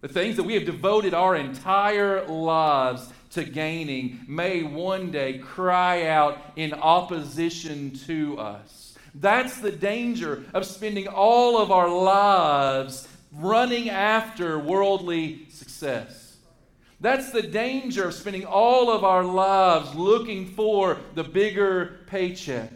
The 0.00 0.08
things 0.08 0.36
that 0.36 0.44
we 0.44 0.54
have 0.54 0.64
devoted 0.64 1.12
our 1.12 1.34
entire 1.34 2.24
lives 2.28 3.12
to 3.30 3.42
gaining 3.42 4.24
may 4.28 4.62
one 4.62 5.10
day 5.10 5.38
cry 5.38 6.06
out 6.06 6.38
in 6.54 6.72
opposition 6.72 7.90
to 8.06 8.38
us. 8.38 8.77
That's 9.20 9.58
the 9.58 9.72
danger 9.72 10.44
of 10.54 10.64
spending 10.64 11.08
all 11.08 11.60
of 11.60 11.72
our 11.72 11.88
lives 11.88 13.08
running 13.32 13.90
after 13.90 14.58
worldly 14.58 15.48
success. 15.50 16.36
That's 17.00 17.30
the 17.30 17.42
danger 17.42 18.06
of 18.08 18.14
spending 18.14 18.44
all 18.44 18.90
of 18.90 19.04
our 19.04 19.24
lives 19.24 19.94
looking 19.94 20.46
for 20.46 20.98
the 21.14 21.24
bigger 21.24 22.00
paycheck. 22.06 22.70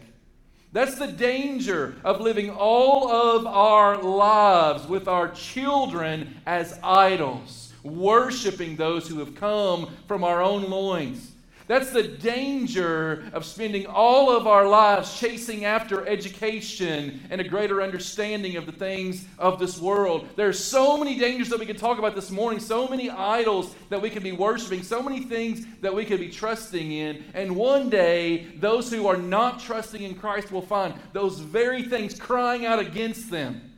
That's 0.73 0.95
the 0.95 1.07
danger 1.07 1.95
of 2.03 2.19
living 2.19 2.49
all 2.49 3.09
of 3.09 3.45
our 3.45 4.01
lives 4.01 4.87
with 4.87 5.07
our 5.07 5.29
children 5.29 6.35
as 6.45 6.79
idols, 6.83 7.71
worshiping 7.83 8.75
those 8.75 9.07
who 9.07 9.19
have 9.19 9.35
come 9.35 9.89
from 10.07 10.23
our 10.23 10.41
own 10.41 10.69
loins. 10.69 11.32
That's 11.67 11.91
the 11.91 12.03
danger 12.03 13.23
of 13.31 13.45
spending 13.45 13.85
all 13.85 14.35
of 14.35 14.47
our 14.47 14.67
lives 14.67 15.17
chasing 15.17 15.63
after 15.63 16.05
education 16.07 17.21
and 17.29 17.39
a 17.39 17.43
greater 17.43 17.81
understanding 17.81 18.57
of 18.57 18.65
the 18.65 18.71
things 18.73 19.25
of 19.39 19.59
this 19.59 19.79
world. 19.79 20.27
There 20.35 20.49
are 20.49 20.53
so 20.53 20.97
many 20.97 21.17
dangers 21.17 21.49
that 21.49 21.59
we 21.59 21.65
could 21.65 21.77
talk 21.77 21.99
about 21.99 22.15
this 22.15 22.31
morning, 22.31 22.59
so 22.59 22.87
many 22.87 23.09
idols 23.09 23.73
that 23.89 24.01
we 24.01 24.09
could 24.09 24.23
be 24.23 24.33
worshiping, 24.33 24.83
so 24.83 25.01
many 25.01 25.21
things 25.21 25.65
that 25.81 25.93
we 25.93 26.03
could 26.03 26.19
be 26.19 26.29
trusting 26.29 26.91
in. 26.91 27.23
And 27.33 27.55
one 27.55 27.89
day, 27.89 28.47
those 28.57 28.91
who 28.91 29.07
are 29.07 29.17
not 29.17 29.59
trusting 29.59 30.03
in 30.03 30.15
Christ 30.15 30.51
will 30.51 30.61
find 30.61 30.93
those 31.13 31.39
very 31.39 31.83
things 31.83 32.19
crying 32.19 32.65
out 32.65 32.79
against 32.79 33.31
them. 33.31 33.69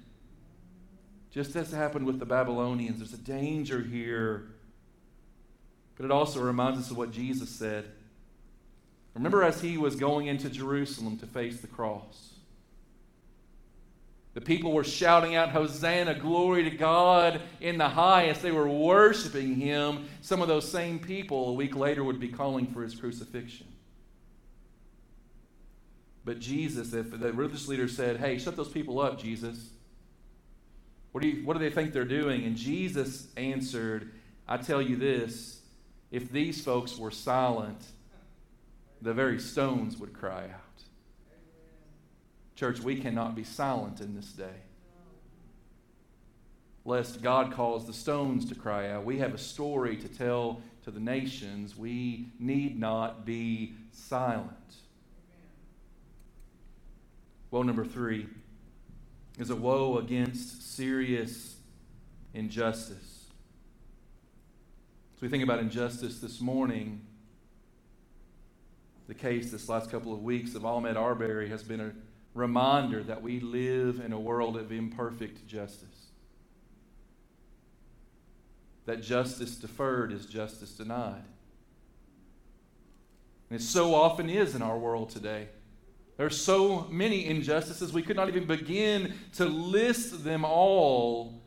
Just 1.29 1.55
as 1.55 1.71
happened 1.71 2.05
with 2.05 2.17
the 2.17 2.25
Babylonians, 2.25 2.97
there's 2.97 3.13
a 3.13 3.17
danger 3.17 3.81
here 3.81 4.54
but 5.97 6.05
it 6.05 6.11
also 6.11 6.41
reminds 6.41 6.79
us 6.79 6.91
of 6.91 6.97
what 6.97 7.11
Jesus 7.11 7.49
said. 7.49 7.85
Remember, 9.13 9.43
as 9.43 9.61
he 9.61 9.77
was 9.77 9.95
going 9.95 10.27
into 10.27 10.49
Jerusalem 10.49 11.17
to 11.19 11.25
face 11.25 11.61
the 11.61 11.67
cross, 11.67 12.33
the 14.33 14.41
people 14.41 14.73
were 14.73 14.83
shouting 14.83 15.35
out, 15.35 15.51
Hosanna, 15.51 16.13
glory 16.13 16.65
to 16.65 16.69
God 16.69 17.41
in 17.61 17.77
the 17.77 17.87
highest. 17.87 18.41
They 18.41 18.51
were 18.51 18.67
worshiping 18.67 19.55
him. 19.55 20.09
Some 20.19 20.41
of 20.41 20.49
those 20.49 20.69
same 20.69 20.99
people 20.99 21.49
a 21.49 21.53
week 21.53 21.73
later 21.73 22.03
would 22.03 22.19
be 22.19 22.27
calling 22.27 22.67
for 22.67 22.83
his 22.83 22.95
crucifixion. 22.95 23.67
But 26.25 26.39
Jesus, 26.39 26.91
if 26.91 27.11
the 27.11 27.31
religious 27.31 27.69
leader 27.69 27.87
said, 27.87 28.17
Hey, 28.17 28.37
shut 28.37 28.57
those 28.57 28.67
people 28.67 28.99
up, 28.99 29.21
Jesus. 29.21 29.69
What 31.13 31.21
do, 31.21 31.29
you, 31.29 31.45
what 31.45 31.53
do 31.53 31.59
they 31.59 31.69
think 31.69 31.93
they're 31.93 32.03
doing? 32.03 32.43
And 32.43 32.57
Jesus 32.57 33.27
answered, 33.37 34.11
I 34.49 34.57
tell 34.57 34.81
you 34.81 34.97
this 34.97 35.54
if 36.15 36.31
these 36.31 36.63
folks 36.63 36.97
were 36.97 37.11
silent, 37.11 37.87
the 39.01 39.13
very 39.13 39.37
stones 39.37 39.97
would 39.97 40.13
cry 40.13 40.45
out. 40.45 40.83
Church, 42.55 42.79
we 42.79 42.95
cannot 42.95 43.35
be 43.35 43.43
silent 43.43 43.99
in 43.99 44.15
this 44.15 44.31
day. 44.31 44.61
Lest 46.85 47.21
God 47.21 47.51
calls 47.51 47.85
the 47.85 47.91
stones 47.91 48.45
to 48.45 48.55
cry 48.55 48.91
out. 48.91 49.03
We 49.03 49.19
have 49.19 49.33
a 49.33 49.37
story 49.37 49.97
to 49.97 50.07
tell 50.07 50.61
to 50.85 50.91
the 50.91 51.01
nations. 51.01 51.75
We 51.75 52.29
need 52.39 52.79
not 52.79 53.25
be 53.25 53.73
silent. 53.91 54.75
Woe 57.51 57.63
number 57.63 57.83
three 57.83 58.27
is 59.37 59.49
a 59.49 59.55
woe 59.57 59.97
against 59.97 60.77
serious 60.77 61.57
injustice. 62.33 63.14
As 65.15 65.21
we 65.21 65.29
think 65.29 65.43
about 65.43 65.59
injustice 65.59 66.19
this 66.19 66.41
morning, 66.41 66.99
the 69.07 69.13
case 69.13 69.49
this 69.49 69.69
last 69.69 69.89
couple 69.89 70.11
of 70.11 70.21
weeks 70.21 70.55
of 70.55 70.63
Ahmaud 70.63 70.97
Arbery 70.97 71.47
has 71.47 71.63
been 71.63 71.79
a 71.79 71.91
reminder 72.33 73.01
that 73.01 73.21
we 73.21 73.39
live 73.39 74.01
in 74.03 74.11
a 74.11 74.19
world 74.19 74.57
of 74.57 74.73
imperfect 74.73 75.47
justice. 75.47 76.07
That 78.87 79.01
justice 79.01 79.55
deferred 79.55 80.11
is 80.11 80.25
justice 80.25 80.71
denied. 80.71 81.23
And 83.49 83.61
it 83.61 83.63
so 83.63 83.95
often 83.95 84.29
is 84.29 84.53
in 84.53 84.61
our 84.61 84.77
world 84.77 85.11
today. 85.11 85.47
There 86.17 86.25
are 86.25 86.29
so 86.29 86.87
many 86.89 87.25
injustices, 87.25 87.93
we 87.93 88.01
could 88.01 88.17
not 88.17 88.27
even 88.27 88.45
begin 88.45 89.13
to 89.35 89.45
list 89.45 90.25
them 90.25 90.43
all. 90.43 91.41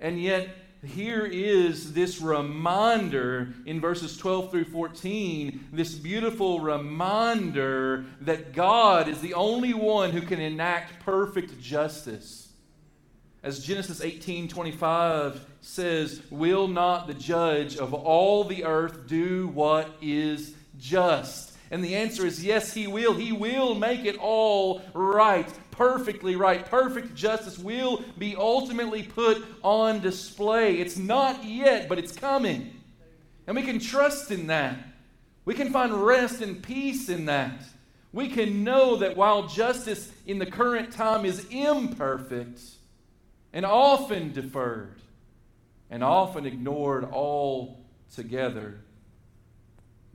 And 0.00 0.18
yet, 0.18 0.48
here 0.84 1.24
is 1.24 1.92
this 1.92 2.20
reminder 2.20 3.54
in 3.64 3.80
verses 3.80 4.16
12 4.16 4.50
through 4.50 4.64
14, 4.64 5.68
this 5.72 5.94
beautiful 5.94 6.60
reminder 6.60 8.04
that 8.20 8.52
God 8.52 9.08
is 9.08 9.20
the 9.20 9.34
only 9.34 9.74
one 9.74 10.10
who 10.10 10.22
can 10.22 10.40
enact 10.40 11.04
perfect 11.04 11.60
justice. 11.60 12.48
As 13.42 13.64
Genesis 13.64 14.00
18:25 14.00 15.40
says, 15.60 16.20
"Will 16.30 16.66
not 16.66 17.06
the 17.06 17.14
judge 17.14 17.76
of 17.76 17.94
all 17.94 18.44
the 18.44 18.64
earth 18.64 19.06
do 19.06 19.48
what 19.48 19.90
is 20.02 20.52
just?" 20.78 21.52
And 21.70 21.82
the 21.82 21.96
answer 21.96 22.26
is 22.26 22.44
yes, 22.44 22.74
he 22.74 22.86
will. 22.86 23.14
He 23.14 23.32
will 23.32 23.74
make 23.74 24.04
it 24.04 24.16
all 24.18 24.82
right 24.94 25.48
perfectly 25.76 26.36
right. 26.36 26.64
Perfect 26.64 27.14
justice 27.14 27.58
will 27.58 28.02
be 28.18 28.34
ultimately 28.36 29.02
put 29.02 29.44
on 29.62 30.00
display. 30.00 30.78
It's 30.78 30.96
not 30.96 31.44
yet, 31.44 31.88
but 31.88 31.98
it's 31.98 32.12
coming. 32.12 32.80
And 33.46 33.56
we 33.56 33.62
can 33.62 33.78
trust 33.78 34.30
in 34.30 34.48
that. 34.48 34.78
We 35.44 35.54
can 35.54 35.72
find 35.72 35.92
rest 35.92 36.40
and 36.40 36.62
peace 36.62 37.08
in 37.08 37.26
that. 37.26 37.62
We 38.12 38.28
can 38.28 38.64
know 38.64 38.96
that 38.96 39.16
while 39.16 39.46
justice 39.46 40.10
in 40.26 40.38
the 40.38 40.46
current 40.46 40.92
time 40.92 41.24
is 41.24 41.46
imperfect 41.50 42.60
and 43.52 43.64
often 43.64 44.32
deferred 44.32 45.00
and 45.90 46.02
often 46.02 46.46
ignored 46.46 47.04
altogether, 47.04 48.80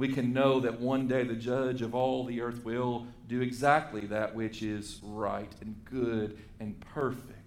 we 0.02 0.08
can 0.08 0.34
know 0.34 0.60
that 0.60 0.80
one 0.80 1.08
day 1.08 1.22
the 1.22 1.36
judge 1.36 1.84
of 1.84 1.94
all 1.94 2.26
the 2.26 2.42
earth 2.42 2.66
will 2.66 3.06
do 3.28 3.40
exactly 3.42 4.02
that 4.08 4.34
which 4.34 4.64
is 4.64 5.00
right 5.04 5.52
and 5.62 5.76
good 5.86 6.40
and 6.60 6.80
perfect. 6.80 7.38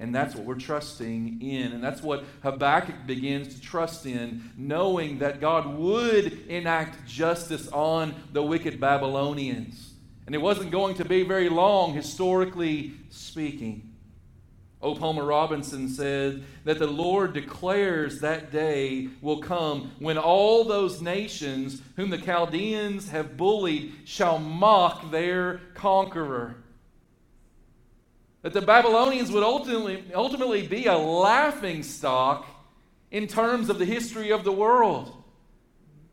And 0.00 0.12
that's 0.12 0.34
what 0.34 0.44
we're 0.44 0.56
trusting 0.56 1.40
in. 1.40 1.70
And 1.70 1.84
that's 1.84 2.02
what 2.02 2.24
Habakkuk 2.42 3.06
begins 3.06 3.54
to 3.54 3.60
trust 3.60 4.04
in, 4.04 4.50
knowing 4.56 5.20
that 5.20 5.40
God 5.40 5.78
would 5.78 6.44
enact 6.48 7.06
justice 7.06 7.68
on 7.68 8.16
the 8.32 8.42
wicked 8.42 8.80
Babylonians. 8.80 9.92
And 10.26 10.34
it 10.34 10.38
wasn't 10.38 10.72
going 10.72 10.96
to 10.96 11.04
be 11.04 11.22
very 11.22 11.48
long, 11.48 11.94
historically 11.94 12.94
speaking. 13.10 13.91
O. 14.82 14.96
Palmer 14.96 15.24
Robertson 15.24 15.88
said 15.88 16.42
that 16.64 16.80
the 16.80 16.88
Lord 16.88 17.32
declares 17.34 18.20
that 18.20 18.50
day 18.50 19.08
will 19.20 19.38
come 19.38 19.92
when 20.00 20.18
all 20.18 20.64
those 20.64 21.00
nations 21.00 21.80
whom 21.94 22.10
the 22.10 22.18
Chaldeans 22.18 23.10
have 23.10 23.36
bullied 23.36 23.92
shall 24.04 24.38
mock 24.38 25.12
their 25.12 25.60
conqueror. 25.74 26.56
That 28.42 28.54
the 28.54 28.60
Babylonians 28.60 29.30
would 29.30 29.44
ultimately, 29.44 30.02
ultimately 30.12 30.66
be 30.66 30.86
a 30.86 30.98
laughing 30.98 31.84
stock 31.84 32.44
in 33.12 33.28
terms 33.28 33.70
of 33.70 33.78
the 33.78 33.84
history 33.84 34.32
of 34.32 34.42
the 34.42 34.52
world. 34.52 35.21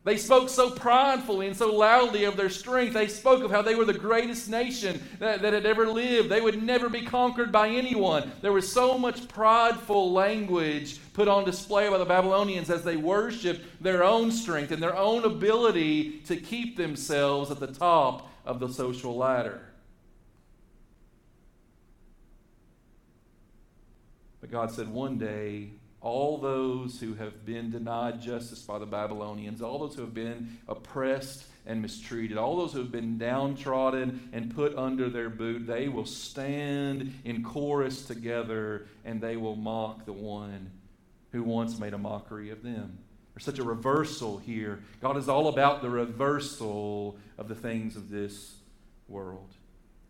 They 0.10 0.18
spoke 0.18 0.50
so 0.50 0.72
pridefully 0.72 1.46
and 1.46 1.56
so 1.56 1.72
loudly 1.72 2.24
of 2.24 2.36
their 2.36 2.50
strength. 2.50 2.95
They 2.95 3.08
spoke 3.08 3.43
of 3.43 3.52
how 3.52 3.62
they 3.62 3.76
were 3.76 3.86
the 3.86 3.93
greatest 3.93 4.50
nation 4.50 5.00
that, 5.19 5.43
that, 5.43 5.54
had 5.54 5.67
ever 5.67 5.88
lived. 5.88 6.30
They 6.30 6.41
would 6.41 6.63
never 6.63 6.89
be 6.89 7.04
conquered 7.04 7.52
by 7.52 7.69
anyone. 7.69 8.32
There 8.41 8.52
was 8.52 8.74
so 8.74 8.98
much 8.98 9.28
prideful 9.28 10.12
language 10.12 10.98
put 11.13 11.28
on 11.28 11.45
display 11.45 11.91
by 11.91 12.00
the 12.00 12.06
Babylonians 12.06 12.72
as 12.72 12.84
they 12.84 12.98
worshiped 12.98 13.84
their 13.84 14.04
own 14.04 14.32
strength 14.32 14.72
and 14.72 14.82
their 14.82 14.98
own 14.98 15.26
ability 15.26 16.22
to 16.22 16.38
keep 16.38 16.76
themselves 16.76 17.52
at 17.52 17.60
the 17.60 17.67
top 17.67 18.32
of 18.48 18.60
the 18.60 18.74
social 18.74 19.15
ladder. 19.15 19.62
But 24.41 24.50
God 24.50 24.72
said, 24.72 24.88
one 24.89 25.19
day 25.19 25.69
all 26.01 26.38
those 26.38 26.99
who 26.99 27.13
have 27.15 27.45
been 27.45 27.71
denied 27.71 28.21
justice 28.21 28.62
by 28.62 28.79
the 28.79 28.85
Babylonians, 28.85 29.62
all 29.62 29.79
those 29.79 29.95
who 29.95 30.01
have 30.01 30.13
been 30.13 30.57
oppressed 30.67 31.45
and 31.65 31.81
mistreated, 31.81 32.38
all 32.38 32.57
those 32.57 32.73
who 32.73 32.79
have 32.79 32.91
been 32.91 33.17
downtrodden 33.17 34.29
and 34.31 34.55
put 34.55 34.75
under 34.77 35.09
their 35.09 35.29
boot, 35.29 35.67
they 35.67 35.89
will 35.89 36.05
stand 36.05 37.13
in 37.25 37.43
chorus 37.43 38.05
together 38.05 38.88
and 39.03 39.21
they 39.21 39.35
will 39.35 39.55
mock 39.55 40.05
the 40.05 40.13
one 40.13 40.71
who 41.31 41.43
once 41.43 41.77
made 41.77 41.93
a 41.93 41.97
mockery 41.97 42.49
of 42.49 42.63
them. 42.63 42.97
There's 43.33 43.45
such 43.45 43.59
a 43.59 43.63
reversal 43.63 44.38
here. 44.38 44.79
God 45.01 45.17
is 45.17 45.29
all 45.29 45.47
about 45.47 45.81
the 45.81 45.89
reversal 45.89 47.17
of 47.38 47.47
the 47.47 47.55
things 47.55 47.95
of 47.95 48.09
this 48.09 48.55
world. 49.07 49.53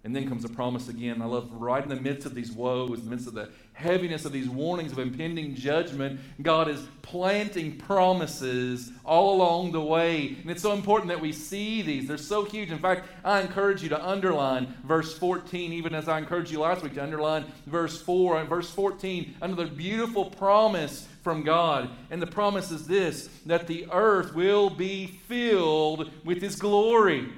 And 0.03 0.15
then 0.15 0.29
comes 0.29 0.45
a 0.45 0.49
promise 0.49 0.87
again. 0.87 1.21
I 1.21 1.25
love 1.25 1.51
right 1.51 1.83
in 1.83 1.89
the 1.89 1.95
midst 1.95 2.25
of 2.25 2.33
these 2.33 2.51
woes, 2.51 2.99
in 2.99 3.05
the 3.05 3.11
midst 3.11 3.27
of 3.27 3.33
the 3.33 3.49
heaviness 3.79 4.25
of 4.25 4.33
these 4.33 4.49
warnings 4.49 4.91
of 4.91 4.99
impending 4.99 5.55
judgment, 5.55 6.19
God 6.41 6.67
is 6.67 6.81
planting 7.01 7.77
promises 7.77 8.91
all 9.05 9.35
along 9.35 9.71
the 9.71 9.81
way. 9.81 10.35
And 10.41 10.51
it's 10.51 10.61
so 10.61 10.73
important 10.73 11.09
that 11.09 11.21
we 11.21 11.31
see 11.31 11.81
these. 11.81 12.07
They're 12.07 12.17
so 12.17 12.43
huge. 12.43 12.71
In 12.71 12.79
fact, 12.79 13.07
I 13.23 13.39
encourage 13.39 13.81
you 13.81 13.89
to 13.89 14.05
underline 14.05 14.73
verse 14.83 15.17
14, 15.17 15.71
even 15.71 15.95
as 15.95 16.09
I 16.09 16.17
encouraged 16.17 16.51
you 16.51 16.59
last 16.59 16.83
week 16.83 16.95
to 16.95 17.03
underline 17.03 17.45
verse 17.65 18.01
4 18.01 18.41
and 18.41 18.49
verse 18.49 18.69
14, 18.69 19.35
another 19.41 19.67
beautiful 19.67 20.25
promise 20.25 21.07
from 21.23 21.43
God. 21.43 21.89
And 22.11 22.21
the 22.21 22.27
promise 22.27 22.71
is 22.71 22.85
this 22.85 23.29
that 23.45 23.67
the 23.67 23.87
earth 23.91 24.35
will 24.35 24.69
be 24.69 25.07
filled 25.07 26.11
with 26.25 26.41
His 26.41 26.57
glory. 26.57 27.29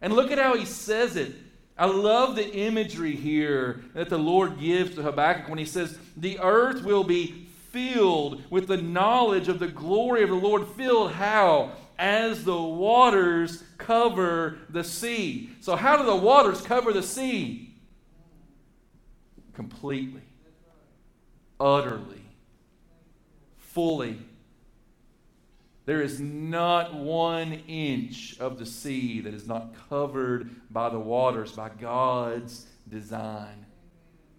And 0.00 0.14
look 0.14 0.30
at 0.30 0.38
how 0.38 0.56
He 0.56 0.64
says 0.64 1.16
it. 1.16 1.34
I 1.78 1.86
love 1.86 2.36
the 2.36 2.50
imagery 2.54 3.14
here 3.14 3.82
that 3.92 4.08
the 4.08 4.18
Lord 4.18 4.58
gives 4.58 4.94
to 4.94 5.02
Habakkuk 5.02 5.48
when 5.48 5.58
he 5.58 5.66
says, 5.66 5.98
The 6.16 6.38
earth 6.40 6.82
will 6.82 7.04
be 7.04 7.48
filled 7.70 8.50
with 8.50 8.66
the 8.66 8.78
knowledge 8.78 9.48
of 9.48 9.58
the 9.58 9.68
glory 9.68 10.22
of 10.22 10.30
the 10.30 10.36
Lord. 10.36 10.66
Filled 10.68 11.12
how? 11.12 11.72
As 11.98 12.44
the 12.44 12.60
waters 12.60 13.62
cover 13.76 14.58
the 14.70 14.84
sea. 14.84 15.50
So, 15.60 15.76
how 15.76 15.96
do 15.96 16.04
the 16.04 16.16
waters 16.16 16.62
cover 16.62 16.92
the 16.92 17.02
sea? 17.02 17.74
Completely, 19.52 20.22
utterly, 21.60 22.22
fully 23.58 24.18
there 25.86 26.02
is 26.02 26.20
not 26.20 26.94
one 26.94 27.52
inch 27.68 28.36
of 28.40 28.58
the 28.58 28.66
sea 28.66 29.20
that 29.20 29.32
is 29.32 29.46
not 29.46 29.74
covered 29.88 30.50
by 30.70 30.88
the 30.88 30.98
waters, 30.98 31.52
by 31.52 31.70
God's 31.70 32.66
design. 32.88 33.66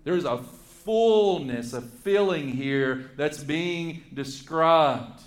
There 0.03 0.15
is 0.15 0.25
a 0.25 0.37
fullness, 0.37 1.73
a 1.73 1.81
filling 1.81 2.49
here 2.49 3.11
that's 3.15 3.43
being 3.43 4.03
described. 4.13 5.21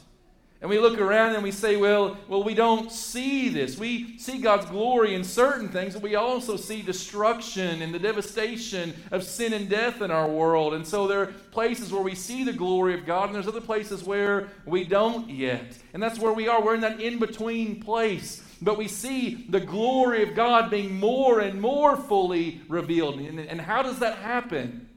And 0.62 0.68
we 0.68 0.78
look 0.78 1.00
around 1.00 1.34
and 1.34 1.42
we 1.42 1.52
say, 1.52 1.76
well, 1.76 2.18
well, 2.28 2.42
we 2.44 2.52
don't 2.52 2.92
see 2.92 3.48
this. 3.48 3.78
We 3.78 4.18
see 4.18 4.38
God's 4.38 4.66
glory 4.66 5.14
in 5.14 5.24
certain 5.24 5.68
things, 5.68 5.94
but 5.94 6.02
we 6.02 6.16
also 6.16 6.56
see 6.56 6.82
destruction 6.82 7.80
and 7.80 7.94
the 7.94 7.98
devastation 7.98 8.94
of 9.10 9.24
sin 9.24 9.54
and 9.54 9.70
death 9.70 10.02
in 10.02 10.10
our 10.10 10.28
world. 10.28 10.74
And 10.74 10.86
so 10.86 11.06
there 11.06 11.22
are 11.22 11.26
places 11.50 11.90
where 11.90 12.02
we 12.02 12.14
see 12.14 12.44
the 12.44 12.52
glory 12.52 12.92
of 12.92 13.06
God, 13.06 13.26
and 13.26 13.34
there's 13.34 13.48
other 13.48 13.62
places 13.62 14.04
where 14.04 14.48
we 14.66 14.84
don't 14.84 15.30
yet. 15.30 15.78
And 15.94 16.02
that's 16.02 16.18
where 16.18 16.34
we 16.34 16.46
are. 16.46 16.62
We're 16.62 16.74
in 16.74 16.82
that 16.82 17.00
in 17.00 17.18
between 17.18 17.80
place. 17.82 18.42
But 18.60 18.76
we 18.76 18.86
see 18.86 19.46
the 19.48 19.60
glory 19.60 20.22
of 20.22 20.34
God 20.34 20.70
being 20.70 21.00
more 21.00 21.40
and 21.40 21.58
more 21.58 21.96
fully 21.96 22.60
revealed. 22.68 23.18
And, 23.18 23.40
and 23.40 23.62
how 23.62 23.82
does 23.82 24.00
that 24.00 24.18
happen? 24.18 24.90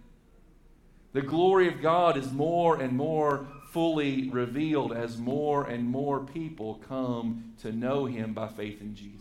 The 1.14 1.22
glory 1.22 1.70
of 1.70 1.82
God 1.82 2.18
is 2.18 2.34
more 2.34 2.82
and 2.82 2.98
more 2.98 3.48
fully 3.74 4.30
revealed 4.30 4.94
as 4.94 5.18
more 5.18 5.66
and 5.66 5.84
more 5.84 6.20
people 6.20 6.80
come 6.88 7.54
to 7.60 7.72
know 7.72 8.06
him 8.06 8.32
by 8.32 8.48
faith 8.48 8.80
in 8.82 8.96
Jesus. 8.96 9.20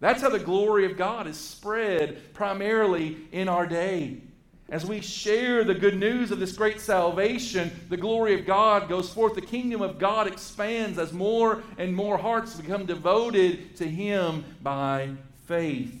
That's 0.00 0.22
how 0.22 0.30
the 0.30 0.38
glory 0.38 0.86
of 0.86 0.96
God 0.96 1.26
is 1.26 1.36
spread 1.36 2.32
primarily 2.32 3.18
in 3.30 3.48
our 3.48 3.66
day. 3.66 4.22
As 4.70 4.86
we 4.86 5.02
share 5.02 5.64
the 5.64 5.74
good 5.74 5.98
news 5.98 6.30
of 6.30 6.38
this 6.38 6.56
great 6.56 6.80
salvation, 6.80 7.70
the 7.90 7.96
glory 7.98 8.32
of 8.34 8.46
God 8.46 8.88
goes 8.88 9.12
forth. 9.12 9.34
The 9.34 9.42
kingdom 9.42 9.82
of 9.82 9.98
God 9.98 10.26
expands 10.26 10.98
as 10.98 11.12
more 11.12 11.62
and 11.76 11.94
more 11.94 12.16
hearts 12.16 12.54
become 12.54 12.86
devoted 12.86 13.76
to 13.76 13.84
Him 13.86 14.44
by 14.62 15.10
faith. 15.46 15.94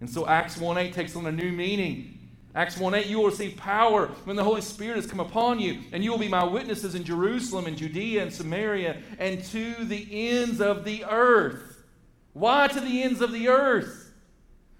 And 0.00 0.10
so 0.10 0.26
Acts 0.26 0.58
1 0.58 0.76
8 0.76 0.92
takes 0.92 1.16
on 1.16 1.24
a 1.24 1.32
new 1.32 1.52
meaning. 1.52 2.19
Acts 2.54 2.76
1 2.76 2.94
8, 2.94 3.06
you 3.06 3.18
will 3.18 3.26
receive 3.26 3.56
power 3.56 4.08
when 4.24 4.34
the 4.34 4.42
Holy 4.42 4.60
Spirit 4.60 4.96
has 4.96 5.06
come 5.06 5.20
upon 5.20 5.60
you, 5.60 5.80
and 5.92 6.02
you 6.02 6.10
will 6.10 6.18
be 6.18 6.28
my 6.28 6.42
witnesses 6.42 6.96
in 6.96 7.04
Jerusalem 7.04 7.66
and 7.66 7.76
Judea 7.76 8.22
and 8.22 8.32
Samaria 8.32 9.00
and 9.18 9.44
to 9.46 9.84
the 9.84 10.06
ends 10.10 10.60
of 10.60 10.84
the 10.84 11.04
earth. 11.04 11.84
Why 12.32 12.66
to 12.68 12.80
the 12.80 13.02
ends 13.02 13.20
of 13.20 13.32
the 13.32 13.48
earth? 13.48 14.12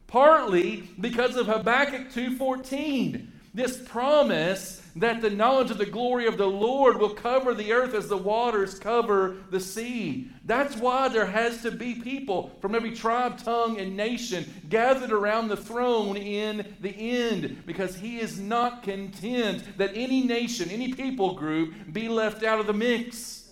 Partly 0.08 0.88
because 1.00 1.36
of 1.36 1.46
Habakkuk 1.46 2.10
2:14. 2.10 3.28
This 3.52 3.80
promise 3.80 4.80
that 4.96 5.20
the 5.20 5.30
knowledge 5.30 5.70
of 5.70 5.78
the 5.78 5.86
glory 5.86 6.26
of 6.26 6.36
the 6.36 6.46
Lord 6.46 6.98
will 6.98 7.14
cover 7.14 7.52
the 7.52 7.72
earth 7.72 7.94
as 7.94 8.08
the 8.08 8.16
waters 8.16 8.78
cover 8.78 9.36
the 9.50 9.60
sea. 9.60 10.30
That's 10.44 10.76
why 10.76 11.08
there 11.08 11.26
has 11.26 11.62
to 11.62 11.70
be 11.70 11.94
people 11.96 12.56
from 12.60 12.74
every 12.74 12.94
tribe, 12.94 13.38
tongue, 13.38 13.78
and 13.78 13.96
nation 13.96 14.44
gathered 14.68 15.12
around 15.12 15.48
the 15.48 15.56
throne 15.56 16.16
in 16.16 16.76
the 16.80 16.90
end, 16.90 17.62
because 17.66 17.96
he 17.96 18.20
is 18.20 18.38
not 18.38 18.82
content 18.82 19.78
that 19.78 19.92
any 19.94 20.22
nation, 20.22 20.70
any 20.70 20.92
people 20.92 21.34
group 21.34 21.74
be 21.92 22.08
left 22.08 22.42
out 22.42 22.60
of 22.60 22.66
the 22.66 22.72
mix. 22.72 23.48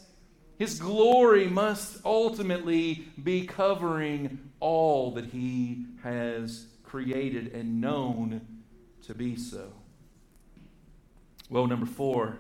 His 0.59 0.81
glory 0.81 1.47
must 1.47 2.05
ultimately 2.05 3.07
be 3.23 3.47
covering 3.47 4.51
all 4.59 5.13
that 5.13 5.27
He 5.27 5.87
has 6.03 6.67
created 6.83 7.53
and 7.53 7.81
known 7.81 8.41
to 9.03 9.15
be 9.15 9.37
so. 9.37 9.73
Woe 11.49 11.67
number 11.67 11.87
four 11.87 12.39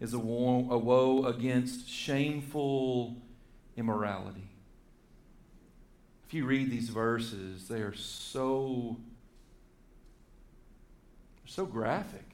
is 0.00 0.14
a 0.14 0.18
woe, 0.18 0.68
a 0.70 0.78
woe 0.78 1.26
against 1.26 1.88
shameful 1.88 3.16
immorality. 3.76 4.48
If 6.26 6.34
you 6.34 6.46
read 6.46 6.70
these 6.70 6.88
verses, 6.88 7.68
they 7.68 7.80
are 7.80 7.94
so 7.94 8.96
so 11.44 11.66
graphic. 11.66 12.24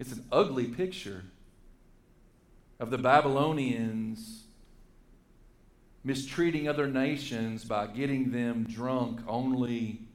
It's 0.00 0.12
an 0.12 0.24
ugly 0.32 0.66
picture 0.66 1.24
of 2.80 2.90
the 2.90 2.98
Babylonians 2.98 4.44
mistreating 6.02 6.68
other 6.68 6.88
nations 6.88 7.64
by 7.64 7.86
getting 7.86 8.32
them 8.32 8.64
drunk 8.64 9.20
only 9.28 10.07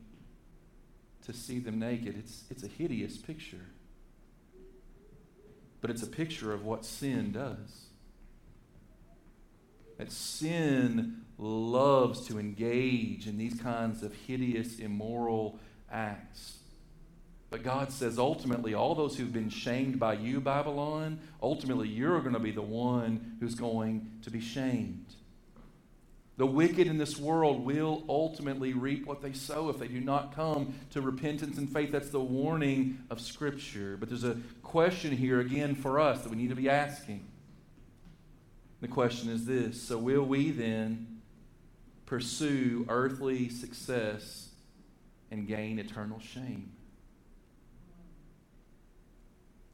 to 1.26 1.34
see 1.34 1.60
them 1.60 1.80
naked. 1.80 2.16
It's, 2.18 2.44
it's 2.50 2.64
a 2.64 2.68
hideous 2.68 3.18
picture. 3.18 3.66
But 5.82 5.90
it's 5.90 6.04
a 6.04 6.08
picture 6.08 6.54
of 6.54 6.64
what 6.64 6.86
sin 6.86 7.32
does. 7.32 7.88
That 9.98 10.12
sin 10.12 11.22
loves 11.38 12.28
to 12.28 12.40
engage 12.40 13.28
in 13.28 13.38
these 13.38 13.60
kinds 13.60 14.04
of 14.04 14.14
hideous, 14.14 14.80
immoral 14.80 15.60
acts. 15.92 16.58
But 17.50 17.64
God 17.64 17.92
says 17.92 18.18
ultimately, 18.18 18.74
all 18.74 18.96
those 18.96 19.16
who've 19.16 19.32
been 19.32 19.50
shamed 19.50 20.00
by 20.00 20.14
you, 20.14 20.42
Babylon, 20.42 21.20
ultimately 21.42 21.88
you're 21.88 22.20
going 22.22 22.34
to 22.34 22.40
be 22.40 22.52
the 22.52 22.64
one 22.64 23.38
who's 23.40 23.54
going 23.54 24.10
to 24.24 24.32
be 24.32 24.42
shamed. 24.42 25.06
The 26.38 26.48
wicked 26.48 26.88
in 26.88 26.98
this 26.98 27.20
world 27.20 27.64
will 27.64 28.04
ultimately 28.10 28.74
reap 28.74 29.06
what 29.06 29.22
they 29.22 29.34
sow 29.34 29.70
if 29.70 29.78
they 29.78 29.88
do 29.88 30.00
not 30.00 30.36
come 30.36 30.74
to 30.92 31.02
repentance 31.02 31.60
and 31.60 31.72
faith. 31.72 31.92
That's 31.92 32.10
the 32.10 32.20
warning 32.20 33.00
of 33.12 33.22
Scripture. 33.22 33.98
But 34.00 34.10
there's 34.10 34.24
a 34.24 34.38
question 34.64 35.16
here 35.16 35.40
again 35.42 35.76
for 35.76 36.00
us 36.00 36.24
that 36.24 36.30
we 36.30 36.36
need 36.36 36.50
to 36.50 36.56
be 36.56 36.70
asking. 36.70 37.28
The 38.82 38.88
question 38.88 39.30
is 39.30 39.46
this 39.46 39.80
So, 39.80 39.98
will 40.00 40.26
we 40.26 40.50
then 40.50 41.22
pursue 42.08 42.86
earthly 42.90 43.50
success 43.50 44.50
and 45.30 45.48
gain 45.48 45.78
eternal 45.78 46.20
shame? 46.20 46.72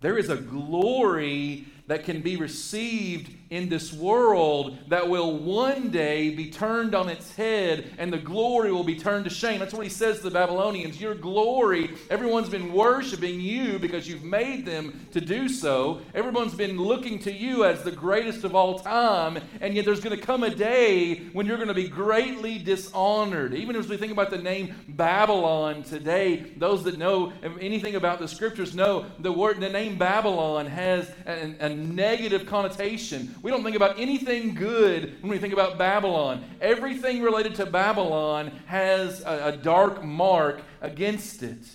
There 0.02 0.18
is 0.18 0.30
a 0.30 0.38
glory 0.38 1.66
that 1.88 2.04
can 2.04 2.22
be 2.22 2.36
received 2.36 3.32
in 3.50 3.70
this 3.70 3.92
world 3.92 4.78
that 4.90 5.10
will 5.10 5.38
one 5.38 5.90
day 5.90 6.30
be 6.30 6.50
turned 6.50 6.94
on 6.94 7.10
its 7.10 7.36
head 7.36 7.92
and 7.98 8.14
the 8.14 8.18
glory 8.18 8.72
will 8.72 8.84
be 8.84 8.96
turned 8.96 9.26
to 9.26 9.30
shame. 9.30 9.60
That's 9.60 9.74
what 9.74 9.84
he 9.84 9.90
says 9.90 10.18
to 10.18 10.24
the 10.24 10.32
Babylonians. 10.32 11.02
Your 11.02 11.16
glory, 11.16 11.92
everyone's 12.10 12.50
been 12.50 12.72
worshiping 12.74 13.40
you 13.40 13.80
because 13.80 14.08
you've 14.08 14.24
made 14.24 14.66
them 14.66 15.08
to 15.12 15.22
do 15.22 15.50
so. 15.50 16.02
Everyone's 16.14 16.54
been 16.54 16.78
looking 16.78 17.20
to 17.20 17.34
you 17.34 17.66
as 17.66 17.84
the 17.84 17.92
greatest 17.92 18.44
of 18.44 18.56
all 18.56 18.80
time, 18.80 19.40
and 19.62 19.74
yet 19.74 19.86
there's 19.86 20.02
going 20.02 20.18
to 20.18 20.24
come 20.24 20.44
a 20.44 20.50
day 20.50 21.16
when 21.34 21.46
you're 21.46 21.58
going 21.58 21.70
to 21.70 21.74
be 21.74 21.88
greatly 21.88 22.58
dishonored. 22.58 23.54
Even 23.54 23.76
as 23.76 23.88
we 23.88 23.98
think 23.98 24.12
about 24.12 24.30
the 24.30 24.38
name 24.38 24.76
Babylon 24.88 25.84
today, 25.84 26.52
those 26.58 26.84
that 26.84 26.98
know 26.98 27.34
anything 27.60 27.96
about 27.96 28.20
the 28.20 28.28
scriptures 28.28 28.76
know 28.76 29.06
the 29.20 29.32
word 29.32 29.60
the 29.60 29.70
name 29.70 29.98
Babylon 29.98 30.66
has 30.68 31.10
a, 31.26 31.56
an 31.60 31.96
negative 31.96 32.46
connotation. 32.46 33.36
We 33.42 33.52
don't 33.52 33.64
think 33.64 33.76
about 33.76 34.00
anything 34.00 34.54
good 34.54 35.22
when 35.22 35.32
we 35.32 35.38
think 35.38 35.54
about 35.54 35.78
Babylon. 35.78 36.44
Everything 36.60 37.22
related 37.22 37.56
to 37.56 37.66
Babylon 37.66 38.52
has 38.66 39.22
a, 39.22 39.48
a 39.48 39.58
dark 39.58 40.04
mark 40.04 40.62
against 40.82 41.44
it. 41.44 41.66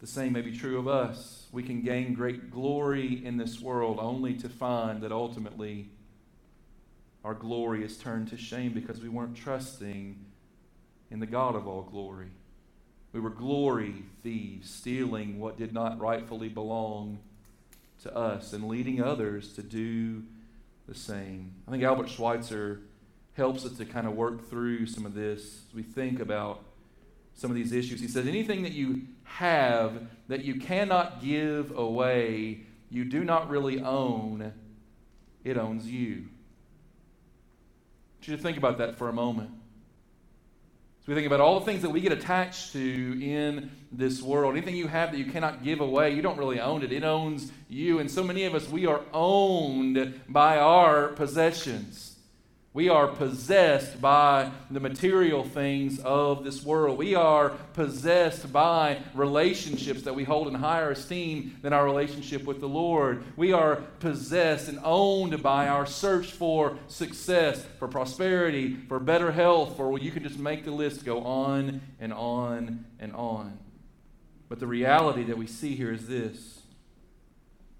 The 0.00 0.06
same 0.06 0.32
may 0.32 0.40
be 0.40 0.56
true 0.56 0.78
of 0.78 0.88
us. 0.88 1.46
We 1.52 1.62
can 1.62 1.82
gain 1.82 2.14
great 2.14 2.50
glory 2.50 3.24
in 3.24 3.36
this 3.36 3.60
world 3.60 3.98
only 4.00 4.34
to 4.34 4.48
find 4.48 5.02
that 5.02 5.12
ultimately 5.12 5.90
our 7.24 7.34
glory 7.34 7.84
is 7.84 7.96
turned 7.96 8.28
to 8.28 8.36
shame 8.36 8.72
because 8.72 9.00
we 9.00 9.08
weren't 9.08 9.36
trusting 9.36 10.24
in 11.10 11.20
the 11.20 11.26
God 11.26 11.54
of 11.54 11.66
all 11.66 11.82
glory. 11.82 12.30
We 13.12 13.20
were 13.20 13.30
glory 13.30 14.04
thieves, 14.22 14.68
stealing 14.68 15.38
what 15.38 15.56
did 15.56 15.72
not 15.72 16.00
rightfully 16.00 16.48
belong 16.48 17.18
to 18.04 18.16
us 18.16 18.52
and 18.52 18.68
leading 18.68 19.02
others 19.02 19.52
to 19.54 19.62
do 19.62 20.22
the 20.86 20.94
same. 20.94 21.54
I 21.66 21.70
think 21.70 21.82
Albert 21.82 22.08
Schweitzer 22.08 22.80
helps 23.32 23.64
us 23.64 23.76
to 23.78 23.84
kind 23.84 24.06
of 24.06 24.14
work 24.14 24.48
through 24.48 24.86
some 24.86 25.04
of 25.04 25.14
this 25.14 25.62
as 25.68 25.74
we 25.74 25.82
think 25.82 26.20
about 26.20 26.62
some 27.34 27.50
of 27.50 27.56
these 27.56 27.72
issues. 27.72 28.00
He 28.00 28.06
says, 28.06 28.26
anything 28.26 28.62
that 28.62 28.72
you 28.72 29.02
have 29.24 30.06
that 30.28 30.44
you 30.44 30.60
cannot 30.60 31.22
give 31.22 31.76
away, 31.76 32.60
you 32.90 33.04
do 33.04 33.24
not 33.24 33.50
really 33.50 33.80
own, 33.80 34.52
it 35.42 35.56
owns 35.56 35.86
you. 35.86 36.12
I 36.12 36.16
want 38.16 38.28
you 38.28 38.36
to 38.36 38.42
think 38.42 38.56
about 38.56 38.78
that 38.78 38.96
for 38.96 39.08
a 39.08 39.12
moment. 39.12 39.50
So 41.04 41.12
we 41.12 41.16
think 41.16 41.26
about 41.26 41.40
all 41.40 41.60
the 41.60 41.66
things 41.66 41.82
that 41.82 41.90
we 41.90 42.00
get 42.00 42.12
attached 42.12 42.72
to 42.72 42.78
in 42.80 43.70
this 43.92 44.22
world. 44.22 44.56
Anything 44.56 44.74
you 44.74 44.86
have 44.86 45.12
that 45.12 45.18
you 45.18 45.26
cannot 45.26 45.62
give 45.62 45.80
away, 45.80 46.14
you 46.14 46.22
don't 46.22 46.38
really 46.38 46.60
own 46.60 46.82
it. 46.82 46.92
It 46.92 47.04
owns 47.04 47.52
you. 47.68 47.98
And 47.98 48.10
so 48.10 48.24
many 48.24 48.44
of 48.44 48.54
us, 48.54 48.66
we 48.70 48.86
are 48.86 49.02
owned 49.12 50.22
by 50.30 50.56
our 50.56 51.08
possessions. 51.08 52.13
We 52.74 52.88
are 52.88 53.06
possessed 53.06 54.00
by 54.00 54.50
the 54.68 54.80
material 54.80 55.44
things 55.44 56.00
of 56.00 56.42
this 56.42 56.64
world. 56.64 56.98
We 56.98 57.14
are 57.14 57.50
possessed 57.72 58.52
by 58.52 58.98
relationships 59.14 60.02
that 60.02 60.16
we 60.16 60.24
hold 60.24 60.48
in 60.48 60.54
higher 60.54 60.90
esteem 60.90 61.56
than 61.62 61.72
our 61.72 61.84
relationship 61.84 62.42
with 62.42 62.58
the 62.58 62.68
Lord. 62.68 63.22
We 63.36 63.52
are 63.52 63.76
possessed 64.00 64.68
and 64.68 64.80
owned 64.82 65.40
by 65.40 65.68
our 65.68 65.86
search 65.86 66.32
for 66.32 66.76
success, 66.88 67.64
for 67.78 67.86
prosperity, 67.86 68.74
for 68.88 68.98
better 68.98 69.30
health, 69.30 69.76
for 69.76 69.96
you 69.96 70.10
can 70.10 70.24
just 70.24 70.40
make 70.40 70.64
the 70.64 70.72
list 70.72 71.04
go 71.04 71.22
on 71.22 71.80
and 72.00 72.12
on 72.12 72.86
and 72.98 73.12
on. 73.12 73.56
But 74.48 74.58
the 74.58 74.66
reality 74.66 75.22
that 75.22 75.38
we 75.38 75.46
see 75.46 75.76
here 75.76 75.92
is 75.92 76.08
this 76.08 76.62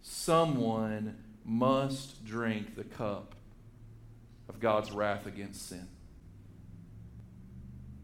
someone 0.02 1.16
must 1.44 2.24
drink 2.24 2.76
the 2.76 2.84
cup 2.84 3.34
of 4.48 4.60
God's 4.60 4.90
wrath 4.90 5.26
against 5.26 5.68
sin. 5.68 5.88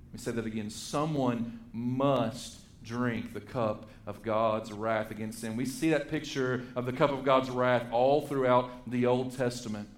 Let 0.07 0.13
me 0.13 0.19
say 0.19 0.31
that 0.33 0.47
again. 0.47 0.71
Someone 0.71 1.61
must 1.73 2.59
drink 2.83 3.33
the 3.33 3.41
cup 3.41 3.89
of 4.07 4.23
God's 4.23 4.73
wrath 4.73 5.11
against 5.11 5.41
sin. 5.41 5.57
We 5.57 5.67
see 5.67 5.91
that 5.91 6.11
picture 6.11 6.65
of 6.75 6.87
the 6.87 6.93
cup 6.93 7.11
of 7.11 7.25
God's 7.25 7.51
wrath 7.51 7.85
all 7.93 8.27
throughout 8.27 8.91
the 8.91 9.07
Old 9.07 9.37
Testament. 9.37 9.89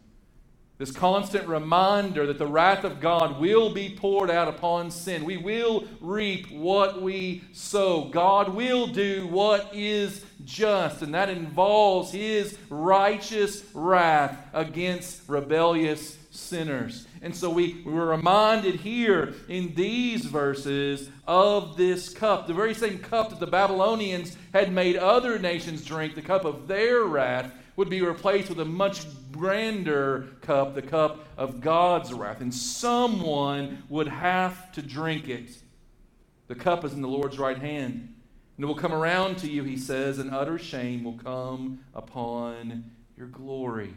This 0.82 0.90
constant 0.90 1.46
reminder 1.46 2.26
that 2.26 2.40
the 2.40 2.46
wrath 2.48 2.82
of 2.82 2.98
God 2.98 3.38
will 3.38 3.72
be 3.72 3.88
poured 3.88 4.32
out 4.32 4.48
upon 4.48 4.90
sin. 4.90 5.24
We 5.24 5.36
will 5.36 5.84
reap 6.00 6.50
what 6.50 7.00
we 7.00 7.44
sow. 7.52 8.06
God 8.06 8.48
will 8.48 8.88
do 8.88 9.28
what 9.28 9.70
is 9.72 10.24
just, 10.44 11.02
and 11.02 11.14
that 11.14 11.28
involves 11.28 12.10
His 12.10 12.58
righteous 12.68 13.62
wrath 13.72 14.36
against 14.52 15.22
rebellious 15.28 16.18
sinners. 16.32 17.06
And 17.20 17.36
so 17.36 17.48
we, 17.48 17.80
we 17.86 17.92
were 17.92 18.06
reminded 18.06 18.74
here 18.74 19.34
in 19.48 19.76
these 19.76 20.24
verses 20.24 21.10
of 21.28 21.76
this 21.76 22.08
cup, 22.08 22.48
the 22.48 22.54
very 22.54 22.74
same 22.74 22.98
cup 22.98 23.30
that 23.30 23.38
the 23.38 23.46
Babylonians 23.46 24.36
had 24.52 24.72
made 24.72 24.96
other 24.96 25.38
nations 25.38 25.84
drink, 25.84 26.16
the 26.16 26.22
cup 26.22 26.44
of 26.44 26.66
their 26.66 27.04
wrath 27.04 27.52
would 27.76 27.88
be 27.88 28.02
replaced 28.02 28.48
with 28.48 28.60
a 28.60 28.64
much 28.64 29.06
grander 29.32 30.28
cup, 30.42 30.74
the 30.74 30.82
cup 30.82 31.26
of 31.36 31.60
God's 31.60 32.12
wrath. 32.12 32.40
And 32.40 32.52
someone 32.52 33.82
would 33.88 34.08
have 34.08 34.72
to 34.72 34.82
drink 34.82 35.28
it. 35.28 35.50
The 36.48 36.54
cup 36.54 36.84
is 36.84 36.92
in 36.92 37.00
the 37.00 37.08
Lord's 37.08 37.38
right 37.38 37.58
hand. 37.58 38.14
And 38.56 38.64
it 38.64 38.66
will 38.66 38.74
come 38.74 38.92
around 38.92 39.38
to 39.38 39.50
you, 39.50 39.64
he 39.64 39.78
says, 39.78 40.18
and 40.18 40.30
utter 40.30 40.58
shame 40.58 41.04
will 41.04 41.18
come 41.18 41.80
upon 41.94 42.90
your 43.16 43.26
glory. 43.26 43.94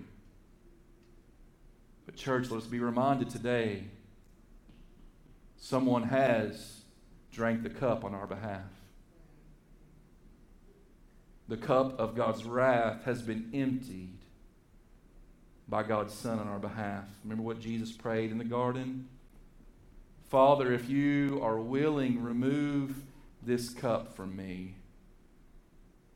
But, 2.05 2.15
church, 2.15 2.49
let 2.49 2.61
us 2.61 2.67
be 2.67 2.79
reminded 2.79 3.29
today 3.29 3.83
someone 5.57 6.03
has 6.03 6.83
drank 7.31 7.63
the 7.63 7.69
cup 7.69 8.05
on 8.05 8.13
our 8.13 8.27
behalf 8.27 8.61
the 11.47 11.58
cup 11.58 11.99
of 11.99 12.15
God's 12.15 12.43
wrath 12.43 13.03
has 13.03 13.21
been 13.21 13.49
emptied 13.53 14.17
by 15.67 15.84
God's 15.84 16.13
Son 16.13 16.39
on 16.39 16.47
our 16.47 16.60
behalf. 16.60 17.05
Remember 17.23 17.43
what 17.43 17.60
Jesus 17.60 17.91
prayed 17.91 18.31
in 18.31 18.38
the 18.38 18.43
garden? 18.43 19.08
Father, 20.29 20.73
if 20.73 20.89
you 20.89 21.39
are 21.43 21.60
willing, 21.60 22.21
remove 22.21 22.95
this 23.41 23.69
cup 23.69 24.15
from 24.15 24.36
me. 24.36 24.75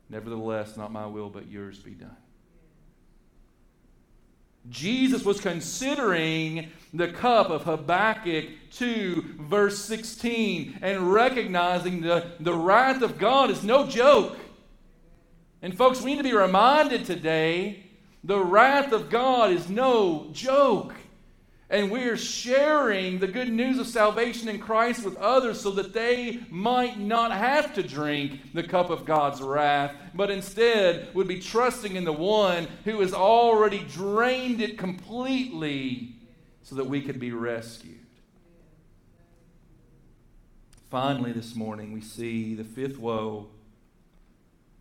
Nevertheless, 0.09 0.75
not 0.75 0.91
my 0.91 1.05
will, 1.05 1.29
but 1.29 1.47
yours 1.47 1.77
be 1.77 1.91
done. 1.91 2.15
Jesus 4.69 5.23
was 5.23 5.39
considering 5.39 6.69
the 6.93 7.07
cup 7.07 7.49
of 7.49 7.63
Habakkuk 7.63 8.45
2, 8.71 9.35
verse 9.39 9.79
16, 9.79 10.79
and 10.81 11.13
recognizing 11.13 12.01
the, 12.01 12.31
the 12.39 12.53
wrath 12.53 13.01
of 13.01 13.17
God 13.17 13.49
is 13.49 13.63
no 13.63 13.87
joke. 13.87 14.37
And, 15.61 15.77
folks, 15.77 16.01
we 16.01 16.11
need 16.11 16.17
to 16.17 16.23
be 16.23 16.33
reminded 16.33 17.05
today 17.05 17.83
the 18.23 18.39
wrath 18.39 18.91
of 18.91 19.09
God 19.09 19.51
is 19.51 19.69
no 19.69 20.29
joke. 20.31 20.93
And 21.71 21.91
we're 21.91 22.17
sharing 22.17 23.19
the 23.19 23.27
good 23.27 23.49
news 23.49 23.77
of 23.77 23.85
salvation 23.85 24.49
in 24.49 24.59
Christ 24.59 25.05
with 25.05 25.15
others 25.17 25.61
so 25.61 25.69
that 25.71 25.93
they 25.93 26.39
might 26.49 26.99
not 26.99 27.31
have 27.31 27.75
to 27.75 27.83
drink 27.83 28.53
the 28.55 28.63
cup 28.63 28.89
of 28.89 29.05
God's 29.05 29.39
wrath, 29.39 29.93
but 30.15 30.31
instead 30.31 31.13
would 31.13 31.27
be 31.27 31.39
trusting 31.39 31.95
in 31.95 32.05
the 32.05 32.13
one 32.13 32.67
who 32.85 32.99
has 33.01 33.13
already 33.13 33.85
drained 33.87 34.61
it 34.61 34.79
completely 34.79 36.15
so 36.63 36.75
that 36.75 36.87
we 36.87 37.01
could 37.01 37.19
be 37.19 37.31
rescued. 37.31 37.97
Finally, 40.89 41.33
this 41.33 41.55
morning, 41.55 41.91
we 41.91 42.01
see 42.01 42.55
the 42.55 42.63
fifth 42.63 42.97
woe 42.97 43.47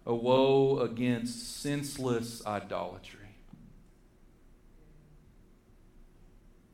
a 0.08 0.14
woe 0.14 0.80
against 0.80 1.60
senseless 1.60 2.44
idolatry. 2.46 3.20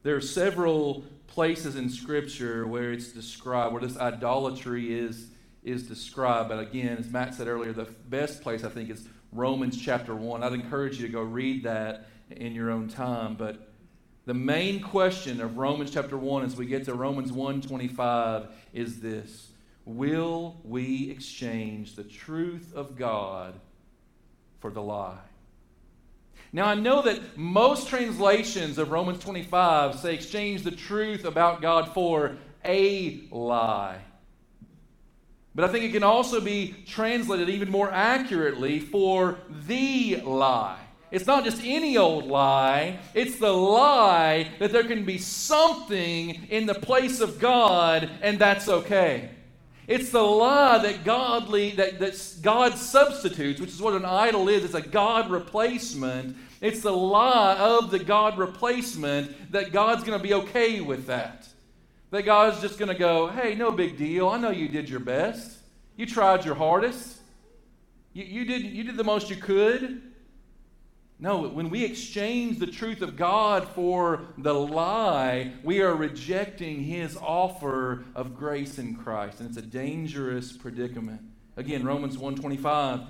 There 0.05 0.15
are 0.15 0.21
several 0.21 1.05
places 1.27 1.75
in 1.75 1.91
Scripture 1.91 2.65
where 2.67 2.93
it's 2.93 3.09
described, 3.09 3.73
where 3.73 3.83
this 3.83 3.99
idolatry 3.99 4.97
is, 4.97 5.31
is 5.65 5.83
described. 5.83 6.49
But 6.49 6.61
again, 6.61 6.97
as 6.99 7.11
Matt 7.11 7.35
said 7.35 7.49
earlier, 7.49 7.73
the 7.73 7.89
best 8.09 8.41
place 8.41 8.63
I 8.63 8.69
think 8.69 8.89
is 8.89 9.09
Romans 9.33 9.77
chapter 9.83 10.15
1. 10.15 10.45
I'd 10.45 10.53
encourage 10.53 11.01
you 11.01 11.07
to 11.09 11.13
go 11.13 11.23
read 11.23 11.65
that 11.65 12.07
in 12.31 12.55
your 12.55 12.71
own 12.71 12.87
time. 12.87 13.35
But 13.35 13.69
the 14.27 14.35
main 14.35 14.81
question 14.81 15.41
of 15.41 15.59
Romans 15.59 15.91
chapter 15.91 16.17
1 16.17 16.45
as 16.45 16.55
we 16.55 16.67
get 16.67 16.85
to 16.85 16.95
Romans 16.95 17.33
1:25 17.33 18.47
is 18.73 19.01
this 19.01 19.51
Will 19.85 20.57
we 20.65 21.11
exchange 21.11 21.95
the 21.95 22.05
truth 22.05 22.73
of 22.75 22.97
God 22.97 23.55
for 24.61 24.71
the 24.71 24.83
lie? 24.83 25.19
Now, 26.53 26.67
I 26.67 26.75
know 26.75 27.03
that 27.03 27.37
most 27.37 27.89
translations 27.89 28.79
of 28.79 28.91
Romans 28.91 29.19
25 29.19 29.99
say 29.99 30.15
exchange 30.15 30.63
the 30.63 30.71
truth 30.71 31.25
about 31.25 31.61
God 31.61 31.93
for 31.93 32.37
a 32.65 33.21
lie. 33.31 33.99
But 35.55 35.65
I 35.65 35.69
think 35.69 35.85
it 35.85 35.93
can 35.93 36.03
also 36.03 36.41
be 36.41 36.75
translated 36.87 37.49
even 37.49 37.71
more 37.71 37.91
accurately 37.91 38.81
for 38.81 39.39
the 39.67 40.21
lie. 40.21 40.81
It's 41.11 41.27
not 41.27 41.45
just 41.45 41.61
any 41.63 41.97
old 41.97 42.27
lie, 42.27 42.99
it's 43.15 43.37
the 43.37 43.53
lie 43.53 44.51
that 44.59 44.73
there 44.73 44.83
can 44.83 45.05
be 45.05 45.19
something 45.19 46.47
in 46.51 46.67
the 46.67 46.75
place 46.75 47.21
of 47.21 47.39
God, 47.39 48.11
and 48.21 48.39
that's 48.39 48.69
okay. 48.69 49.31
It's 49.87 50.11
the 50.11 50.23
lie 50.23 50.79
that 50.79 51.05
godly 51.05 51.73
that, 51.73 51.99
that 51.99 52.37
God 52.43 52.75
substitutes, 52.77 53.61
which 53.61 53.71
is 53.71 53.83
what 53.83 53.95
an 53.95 54.05
idol 54.05 54.49
is. 54.49 54.65
It's 54.65 54.75
a 54.75 54.81
God 54.81 55.31
replacement. 55.31 56.37
It's 56.61 56.81
the 56.81 56.93
lie 56.93 57.57
of 57.59 57.91
the 57.91 57.99
God 57.99 58.39
replacement 58.39 59.53
that 59.53 59.73
God's 59.73 60.03
going 60.05 60.19
to 60.19 60.23
be 60.23 60.35
okay 60.35 60.81
with 60.81 61.07
that. 61.07 61.47
That 62.11 62.23
God's 62.23 62.61
just 62.63 62.79
going 62.79 62.91
to 62.91 62.99
go, 62.99 63.29
hey, 63.29 63.55
no 63.55 63.71
big 63.73 63.99
deal. 63.99 64.29
I 64.29 64.39
know 64.39 64.51
you 64.51 64.69
did 64.69 64.89
your 64.89 65.01
best. 65.01 65.59
You 65.97 66.07
tried 66.07 66.45
your 66.45 66.55
hardest. 66.55 67.19
You, 68.15 68.25
you, 68.25 68.45
did, 68.45 68.63
you 68.63 68.85
did 68.85 68.97
the 68.97 69.05
most 69.05 69.29
you 69.29 69.37
could. 69.37 70.01
No, 71.25 71.49
when 71.49 71.71
we 71.71 71.87
exchange 71.87 72.59
the 72.59 72.67
truth 72.67 73.01
of 73.01 73.17
God 73.17 73.67
for 73.69 74.27
the 74.37 74.53
lie, 74.53 75.55
we 75.63 75.81
are 75.81 75.95
rejecting 75.95 76.85
his 76.85 77.17
offer 77.17 78.05
of 78.15 78.37
grace 78.37 78.79
in 78.79 78.95
Christ. 78.95 79.41
And 79.41 79.49
it's 79.49 79.57
a 79.57 79.63
dangerous 79.63 80.53
predicament. 80.53 81.23
Again, 81.57 81.83
Romans 81.83 82.19
125 82.19 83.01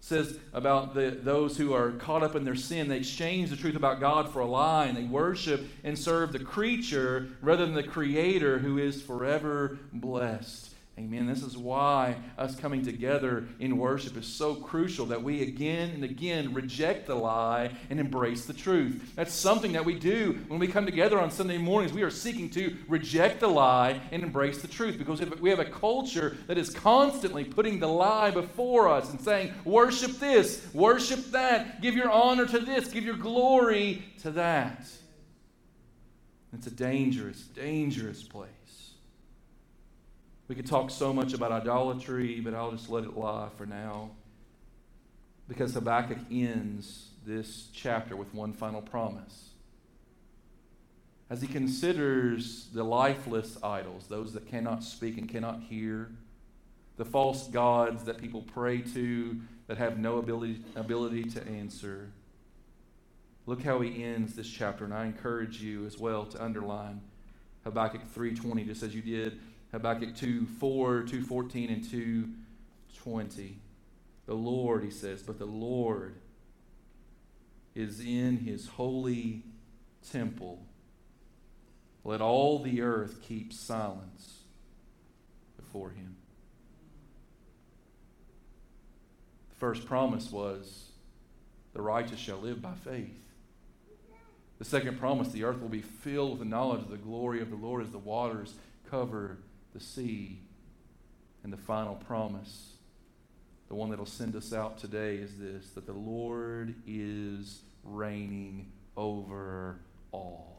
says 0.00 0.40
about 0.52 0.94
the, 0.94 1.16
those 1.22 1.56
who 1.58 1.72
are 1.72 1.92
caught 1.92 2.24
up 2.24 2.34
in 2.34 2.42
their 2.42 2.56
sin, 2.56 2.88
they 2.88 2.96
exchange 2.96 3.50
the 3.50 3.56
truth 3.56 3.76
about 3.76 4.00
God 4.00 4.32
for 4.32 4.40
a 4.40 4.46
lie, 4.46 4.86
and 4.86 4.96
they 4.96 5.04
worship 5.04 5.64
and 5.84 5.96
serve 5.96 6.32
the 6.32 6.40
creature 6.40 7.28
rather 7.40 7.64
than 7.64 7.76
the 7.76 7.84
Creator 7.84 8.58
who 8.58 8.78
is 8.78 9.00
forever 9.00 9.78
blessed. 9.92 10.74
Amen. 11.00 11.26
This 11.26 11.42
is 11.42 11.56
why 11.56 12.16
us 12.36 12.54
coming 12.56 12.84
together 12.84 13.46
in 13.58 13.78
worship 13.78 14.18
is 14.18 14.26
so 14.26 14.54
crucial 14.54 15.06
that 15.06 15.22
we 15.22 15.40
again 15.40 15.92
and 15.94 16.04
again 16.04 16.52
reject 16.52 17.06
the 17.06 17.14
lie 17.14 17.70
and 17.88 17.98
embrace 17.98 18.44
the 18.44 18.52
truth. 18.52 19.14
That's 19.16 19.32
something 19.32 19.72
that 19.72 19.86
we 19.86 19.98
do 19.98 20.38
when 20.48 20.60
we 20.60 20.66
come 20.66 20.84
together 20.84 21.18
on 21.18 21.30
Sunday 21.30 21.56
mornings. 21.56 21.94
We 21.94 22.02
are 22.02 22.10
seeking 22.10 22.50
to 22.50 22.76
reject 22.86 23.40
the 23.40 23.48
lie 23.48 23.98
and 24.12 24.22
embrace 24.22 24.60
the 24.60 24.68
truth 24.68 24.98
because 24.98 25.22
we 25.40 25.48
have 25.48 25.58
a 25.58 25.64
culture 25.64 26.36
that 26.48 26.58
is 26.58 26.68
constantly 26.68 27.44
putting 27.44 27.80
the 27.80 27.88
lie 27.88 28.30
before 28.30 28.86
us 28.86 29.10
and 29.10 29.18
saying, 29.22 29.54
worship 29.64 30.18
this, 30.18 30.68
worship 30.74 31.30
that, 31.30 31.80
give 31.80 31.94
your 31.94 32.10
honor 32.10 32.44
to 32.44 32.58
this, 32.58 32.88
give 32.88 33.04
your 33.04 33.16
glory 33.16 34.04
to 34.20 34.32
that. 34.32 34.86
It's 36.52 36.66
a 36.66 36.70
dangerous, 36.70 37.40
dangerous 37.40 38.22
place. 38.22 38.59
We 40.50 40.56
could 40.56 40.66
talk 40.66 40.90
so 40.90 41.12
much 41.12 41.32
about 41.32 41.52
idolatry, 41.52 42.40
but 42.40 42.54
I'll 42.54 42.72
just 42.72 42.90
let 42.90 43.04
it 43.04 43.16
lie 43.16 43.50
for 43.56 43.66
now. 43.66 44.10
Because 45.46 45.74
Habakkuk 45.74 46.18
ends 46.28 47.10
this 47.24 47.68
chapter 47.72 48.16
with 48.16 48.34
one 48.34 48.52
final 48.52 48.82
promise. 48.82 49.50
As 51.30 51.40
he 51.40 51.46
considers 51.46 52.66
the 52.74 52.82
lifeless 52.82 53.62
idols, 53.62 54.08
those 54.08 54.32
that 54.32 54.48
cannot 54.48 54.82
speak 54.82 55.18
and 55.18 55.28
cannot 55.28 55.60
hear, 55.60 56.10
the 56.96 57.04
false 57.04 57.46
gods 57.46 58.02
that 58.02 58.18
people 58.18 58.42
pray 58.42 58.78
to 58.78 59.40
that 59.68 59.78
have 59.78 60.00
no 60.00 60.18
ability, 60.18 60.64
ability 60.74 61.30
to 61.30 61.46
answer. 61.46 62.10
Look 63.46 63.62
how 63.62 63.78
he 63.82 64.02
ends 64.02 64.34
this 64.34 64.50
chapter, 64.50 64.84
and 64.84 64.92
I 64.92 65.04
encourage 65.04 65.62
you 65.62 65.86
as 65.86 65.96
well 65.96 66.26
to 66.26 66.42
underline 66.42 67.02
Habakkuk 67.62 68.12
3:20, 68.12 68.64
just 68.66 68.82
as 68.82 68.96
you 68.96 69.02
did 69.02 69.38
Habakkuk 69.72 70.16
2 70.16 70.46
4, 70.46 71.02
2 71.02 71.22
14, 71.22 71.70
and 71.70 71.88
2 71.88 72.28
20. 72.98 73.58
The 74.26 74.34
Lord, 74.34 74.84
he 74.84 74.90
says, 74.90 75.22
but 75.22 75.38
the 75.38 75.46
Lord 75.46 76.16
is 77.74 78.00
in 78.00 78.38
his 78.38 78.68
holy 78.68 79.42
temple. 80.10 80.66
Let 82.04 82.20
all 82.20 82.58
the 82.58 82.82
earth 82.82 83.20
keep 83.22 83.52
silence 83.52 84.40
before 85.56 85.90
him. 85.90 86.16
The 89.50 89.56
first 89.56 89.86
promise 89.86 90.30
was 90.30 90.90
the 91.74 91.82
righteous 91.82 92.18
shall 92.18 92.38
live 92.38 92.60
by 92.62 92.74
faith. 92.74 93.26
The 94.58 94.64
second 94.64 94.98
promise 94.98 95.28
the 95.28 95.44
earth 95.44 95.60
will 95.60 95.68
be 95.68 95.82
filled 95.82 96.32
with 96.32 96.40
the 96.40 96.44
knowledge 96.44 96.82
of 96.82 96.90
the 96.90 96.96
glory 96.96 97.40
of 97.40 97.50
the 97.50 97.56
Lord 97.56 97.82
as 97.82 97.90
the 97.90 97.98
waters 97.98 98.54
cover 98.90 99.38
the 99.72 99.80
sea. 99.80 100.40
And 101.42 101.52
the 101.52 101.58
final 101.58 101.94
promise, 101.94 102.74
the 103.68 103.74
one 103.74 103.88
that'll 103.88 104.04
send 104.04 104.36
us 104.36 104.52
out 104.52 104.76
today, 104.76 105.16
is 105.16 105.38
this 105.38 105.70
that 105.70 105.86
the 105.86 105.92
Lord 105.92 106.74
is 106.86 107.62
reigning 107.82 108.70
over 108.96 109.78
all. 110.12 110.50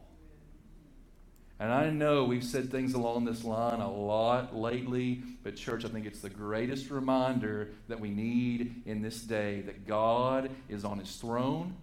And 1.59 1.71
I 1.71 1.91
know 1.91 2.23
we've 2.23 2.43
said 2.43 2.71
things 2.71 2.95
along 2.95 3.25
this 3.25 3.43
line 3.43 3.81
a 3.81 3.91
lot 3.91 4.55
lately, 4.55 5.21
but, 5.43 5.55
church, 5.55 5.85
I 5.85 5.89
think 5.89 6.07
it's 6.07 6.21
the 6.21 6.29
greatest 6.29 6.89
reminder 6.89 7.69
that 7.87 7.99
we 7.99 8.09
need 8.09 8.81
in 8.87 9.03
this 9.03 9.21
day 9.21 9.61
that 9.61 9.85
God 9.85 10.49
is 10.67 10.83
on 10.83 10.97
his 10.97 11.17
throne. 11.17 11.75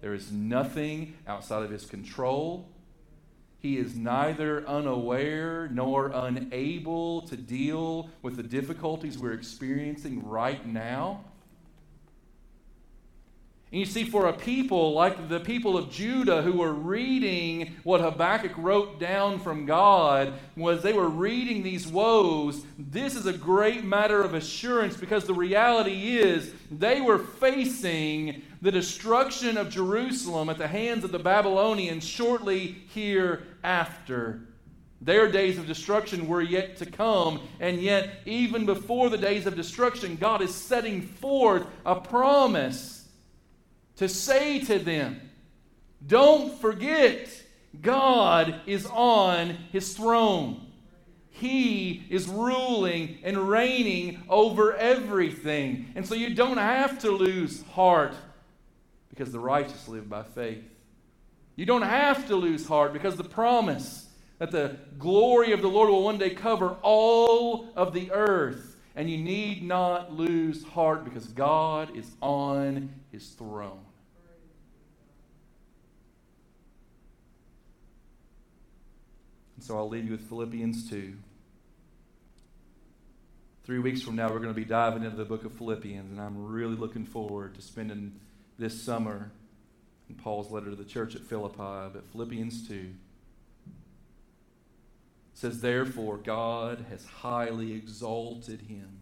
There 0.00 0.14
is 0.14 0.30
nothing 0.30 1.16
outside 1.26 1.64
of 1.64 1.70
his 1.72 1.86
control. 1.86 2.68
He 3.60 3.76
is 3.76 3.94
neither 3.94 4.66
unaware 4.66 5.68
nor 5.70 6.08
unable 6.14 7.22
to 7.22 7.36
deal 7.36 8.08
with 8.22 8.36
the 8.36 8.42
difficulties 8.42 9.18
we're 9.18 9.34
experiencing 9.34 10.26
right 10.26 10.66
now. 10.66 11.24
And 13.72 13.78
you 13.78 13.86
see, 13.86 14.02
for 14.02 14.26
a 14.26 14.32
people 14.32 14.94
like 14.94 15.28
the 15.28 15.38
people 15.38 15.76
of 15.76 15.92
Judah 15.92 16.42
who 16.42 16.54
were 16.54 16.72
reading 16.72 17.76
what 17.84 18.00
Habakkuk 18.00 18.56
wrote 18.56 18.98
down 18.98 19.38
from 19.38 19.64
God, 19.64 20.32
was 20.56 20.82
they 20.82 20.92
were 20.92 21.08
reading 21.08 21.62
these 21.62 21.86
woes, 21.86 22.64
this 22.76 23.14
is 23.14 23.26
a 23.26 23.32
great 23.32 23.84
matter 23.84 24.22
of 24.22 24.34
assurance 24.34 24.96
because 24.96 25.24
the 25.24 25.34
reality 25.34 26.18
is 26.18 26.52
they 26.72 27.00
were 27.00 27.18
facing 27.18 28.42
the 28.60 28.72
destruction 28.72 29.56
of 29.56 29.70
Jerusalem 29.70 30.48
at 30.48 30.58
the 30.58 30.66
hands 30.66 31.04
of 31.04 31.12
the 31.12 31.20
Babylonians 31.20 32.04
shortly 32.04 32.76
hereafter. 32.92 34.40
Their 35.00 35.30
days 35.30 35.58
of 35.58 35.68
destruction 35.68 36.26
were 36.26 36.42
yet 36.42 36.76
to 36.78 36.86
come, 36.86 37.40
and 37.60 37.80
yet, 37.80 38.16
even 38.26 38.66
before 38.66 39.10
the 39.10 39.16
days 39.16 39.46
of 39.46 39.54
destruction, 39.54 40.16
God 40.16 40.42
is 40.42 40.54
setting 40.54 41.00
forth 41.02 41.66
a 41.86 41.94
promise 41.94 42.99
to 44.00 44.08
say 44.08 44.58
to 44.60 44.78
them, 44.78 45.20
Don't 46.06 46.58
forget, 46.58 47.28
God 47.82 48.62
is 48.64 48.86
on 48.86 49.50
his 49.72 49.94
throne. 49.94 50.68
He 51.28 52.06
is 52.08 52.26
ruling 52.26 53.18
and 53.22 53.36
reigning 53.50 54.22
over 54.26 54.74
everything. 54.74 55.92
And 55.94 56.06
so 56.06 56.14
you 56.14 56.34
don't 56.34 56.56
have 56.56 56.98
to 57.00 57.10
lose 57.10 57.62
heart 57.74 58.14
because 59.10 59.32
the 59.32 59.38
righteous 59.38 59.86
live 59.86 60.08
by 60.08 60.22
faith. 60.22 60.64
You 61.56 61.66
don't 61.66 61.82
have 61.82 62.26
to 62.28 62.36
lose 62.36 62.66
heart 62.66 62.94
because 62.94 63.16
the 63.16 63.24
promise 63.24 64.08
that 64.38 64.50
the 64.50 64.78
glory 64.98 65.52
of 65.52 65.60
the 65.60 65.68
Lord 65.68 65.90
will 65.90 66.04
one 66.04 66.16
day 66.16 66.30
cover 66.30 66.78
all 66.80 67.68
of 67.76 67.92
the 67.92 68.10
earth. 68.12 68.78
And 68.96 69.10
you 69.10 69.18
need 69.18 69.62
not 69.62 70.10
lose 70.10 70.64
heart 70.64 71.04
because 71.04 71.26
God 71.26 71.94
is 71.94 72.10
on 72.22 72.94
his 73.12 73.28
throne. 73.28 73.80
And 79.59 79.59
so 79.70 79.78
I'll 79.78 79.88
leave 79.88 80.04
you 80.04 80.10
with 80.10 80.28
Philippians 80.28 80.90
2. 80.90 81.14
Three 83.62 83.78
weeks 83.78 84.02
from 84.02 84.16
now, 84.16 84.28
we're 84.28 84.40
going 84.40 84.48
to 84.48 84.52
be 84.52 84.64
diving 84.64 85.04
into 85.04 85.16
the 85.16 85.24
book 85.24 85.44
of 85.44 85.52
Philippians, 85.52 86.10
and 86.10 86.20
I'm 86.20 86.48
really 86.48 86.74
looking 86.74 87.06
forward 87.06 87.54
to 87.54 87.62
spending 87.62 88.18
this 88.58 88.82
summer 88.82 89.30
in 90.08 90.16
Paul's 90.16 90.50
letter 90.50 90.70
to 90.70 90.74
the 90.74 90.84
church 90.84 91.14
at 91.14 91.22
Philippi. 91.22 91.56
But 91.92 92.02
Philippians 92.10 92.66
2 92.66 92.92
says, 95.34 95.60
Therefore, 95.60 96.16
God 96.16 96.86
has 96.90 97.04
highly 97.04 97.72
exalted 97.72 98.62
him 98.62 98.98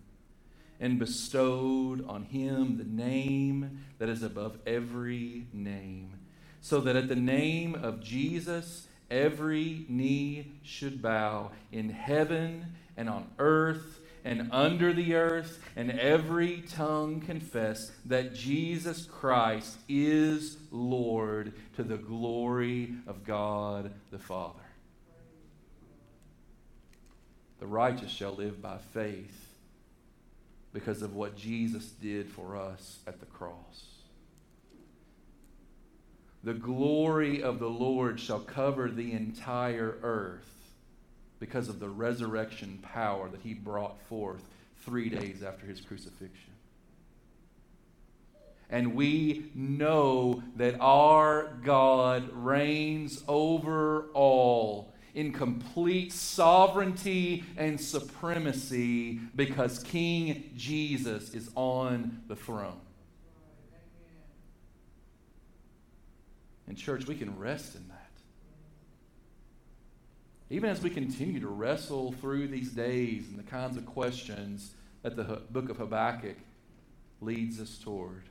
and 0.78 0.98
bestowed 0.98 2.06
on 2.06 2.24
him 2.24 2.76
the 2.76 2.84
name 2.84 3.86
that 3.96 4.10
is 4.10 4.22
above 4.22 4.58
every 4.66 5.46
name, 5.50 6.18
so 6.60 6.82
that 6.82 6.94
at 6.94 7.08
the 7.08 7.16
name 7.16 7.74
of 7.74 8.02
Jesus, 8.02 8.87
every 9.10 9.86
knee 9.88 10.52
should 10.62 11.00
bow 11.00 11.50
in 11.72 11.90
heaven 11.90 12.74
and 12.96 13.08
on 13.08 13.30
earth 13.38 14.00
and 14.24 14.50
under 14.52 14.92
the 14.92 15.14
earth, 15.14 15.62
and 15.74 15.90
every 15.92 16.62
tongue 16.68 17.20
confess 17.20 17.90
that 18.04 18.34
Jesus 18.34 19.06
Christ 19.06 19.78
is 19.88 20.58
Lord 20.70 21.54
to 21.76 21.82
the 21.82 21.96
glory 21.96 22.94
of 23.06 23.24
God 23.24 23.92
the 24.10 24.18
Father. 24.18 24.58
The 27.60 27.66
righteous 27.66 28.10
shall 28.10 28.32
live 28.32 28.60
by 28.60 28.78
faith 28.92 29.48
because 30.72 31.02
of 31.02 31.14
what 31.14 31.36
Jesus 31.36 31.86
did 31.86 32.28
for 32.28 32.56
us 32.56 32.98
at 33.06 33.20
the 33.20 33.26
cross. 33.26 33.97
The 36.44 36.54
glory 36.54 37.42
of 37.42 37.58
the 37.58 37.68
Lord 37.68 38.20
shall 38.20 38.40
cover 38.40 38.88
the 38.88 39.12
entire 39.12 39.98
earth 40.02 40.48
because 41.40 41.68
of 41.68 41.80
the 41.80 41.88
resurrection 41.88 42.78
power 42.82 43.28
that 43.28 43.40
he 43.42 43.54
brought 43.54 44.00
forth 44.02 44.42
three 44.84 45.08
days 45.08 45.42
after 45.42 45.66
his 45.66 45.80
crucifixion. 45.80 46.52
And 48.70 48.94
we 48.94 49.50
know 49.54 50.42
that 50.56 50.76
our 50.80 51.58
God 51.64 52.30
reigns 52.32 53.22
over 53.26 54.06
all 54.12 54.92
in 55.14 55.32
complete 55.32 56.12
sovereignty 56.12 57.44
and 57.56 57.80
supremacy 57.80 59.18
because 59.34 59.82
King 59.82 60.50
Jesus 60.56 61.34
is 61.34 61.50
on 61.54 62.22
the 62.28 62.36
throne. 62.36 62.80
And, 66.68 66.76
church, 66.76 67.06
we 67.06 67.14
can 67.14 67.36
rest 67.38 67.74
in 67.74 67.88
that. 67.88 68.10
Even 70.50 70.68
as 70.68 70.82
we 70.82 70.90
continue 70.90 71.40
to 71.40 71.48
wrestle 71.48 72.12
through 72.12 72.48
these 72.48 72.70
days 72.70 73.28
and 73.28 73.38
the 73.38 73.50
kinds 73.50 73.76
of 73.76 73.86
questions 73.86 74.72
that 75.02 75.16
the 75.16 75.40
book 75.50 75.70
of 75.70 75.78
Habakkuk 75.78 76.36
leads 77.22 77.58
us 77.58 77.78
toward, 77.78 78.28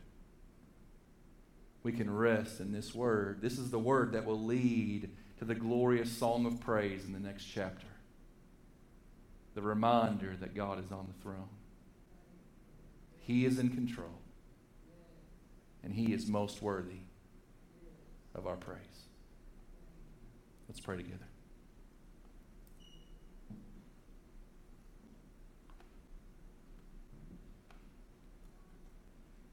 we 1.81 1.91
can 1.91 2.15
rest 2.15 2.59
in 2.59 2.71
this 2.71 2.93
word. 2.93 3.41
This 3.41 3.57
is 3.57 3.71
the 3.71 3.79
word 3.79 4.13
that 4.13 4.25
will 4.25 4.43
lead 4.43 5.09
to 5.39 5.45
the 5.45 5.55
glorious 5.55 6.11
song 6.11 6.45
of 6.45 6.59
praise 6.59 7.05
in 7.05 7.13
the 7.13 7.19
next 7.19 7.45
chapter. 7.45 7.87
The 9.55 9.61
reminder 9.61 10.35
that 10.39 10.53
God 10.53 10.83
is 10.83 10.91
on 10.91 11.07
the 11.07 11.23
throne. 11.23 11.49
He 13.19 13.45
is 13.45 13.57
in 13.57 13.69
control, 13.69 14.21
and 15.83 15.93
He 15.93 16.13
is 16.13 16.27
most 16.27 16.61
worthy 16.61 17.06
of 18.37 18.47
our 18.47 18.55
praise. 18.55 18.79
Let's 20.69 20.79
pray 20.79 20.97
together. 20.97 21.25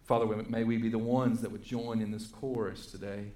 Father, 0.04 0.26
may 0.48 0.64
we 0.64 0.76
be 0.76 0.90
the 0.90 0.98
ones 0.98 1.40
that 1.40 1.50
would 1.50 1.64
join 1.64 2.02
in 2.02 2.10
this 2.10 2.26
chorus 2.26 2.86
today. 2.86 3.32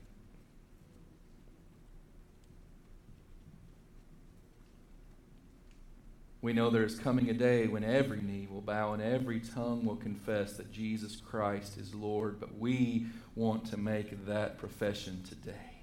We 6.40 6.52
know 6.52 6.70
there 6.70 6.84
is 6.84 6.98
coming 6.98 7.28
a 7.30 7.34
day 7.34 7.66
when 7.66 7.82
every 7.82 8.20
knee 8.20 8.46
will 8.48 8.60
bow 8.60 8.92
and 8.92 9.02
every 9.02 9.40
tongue 9.40 9.84
will 9.84 9.96
confess 9.96 10.52
that 10.54 10.70
Jesus 10.70 11.16
Christ 11.16 11.76
is 11.76 11.94
Lord, 11.94 12.38
but 12.38 12.56
we 12.56 13.06
want 13.34 13.64
to 13.70 13.76
make 13.76 14.26
that 14.26 14.58
profession 14.58 15.24
today. 15.28 15.82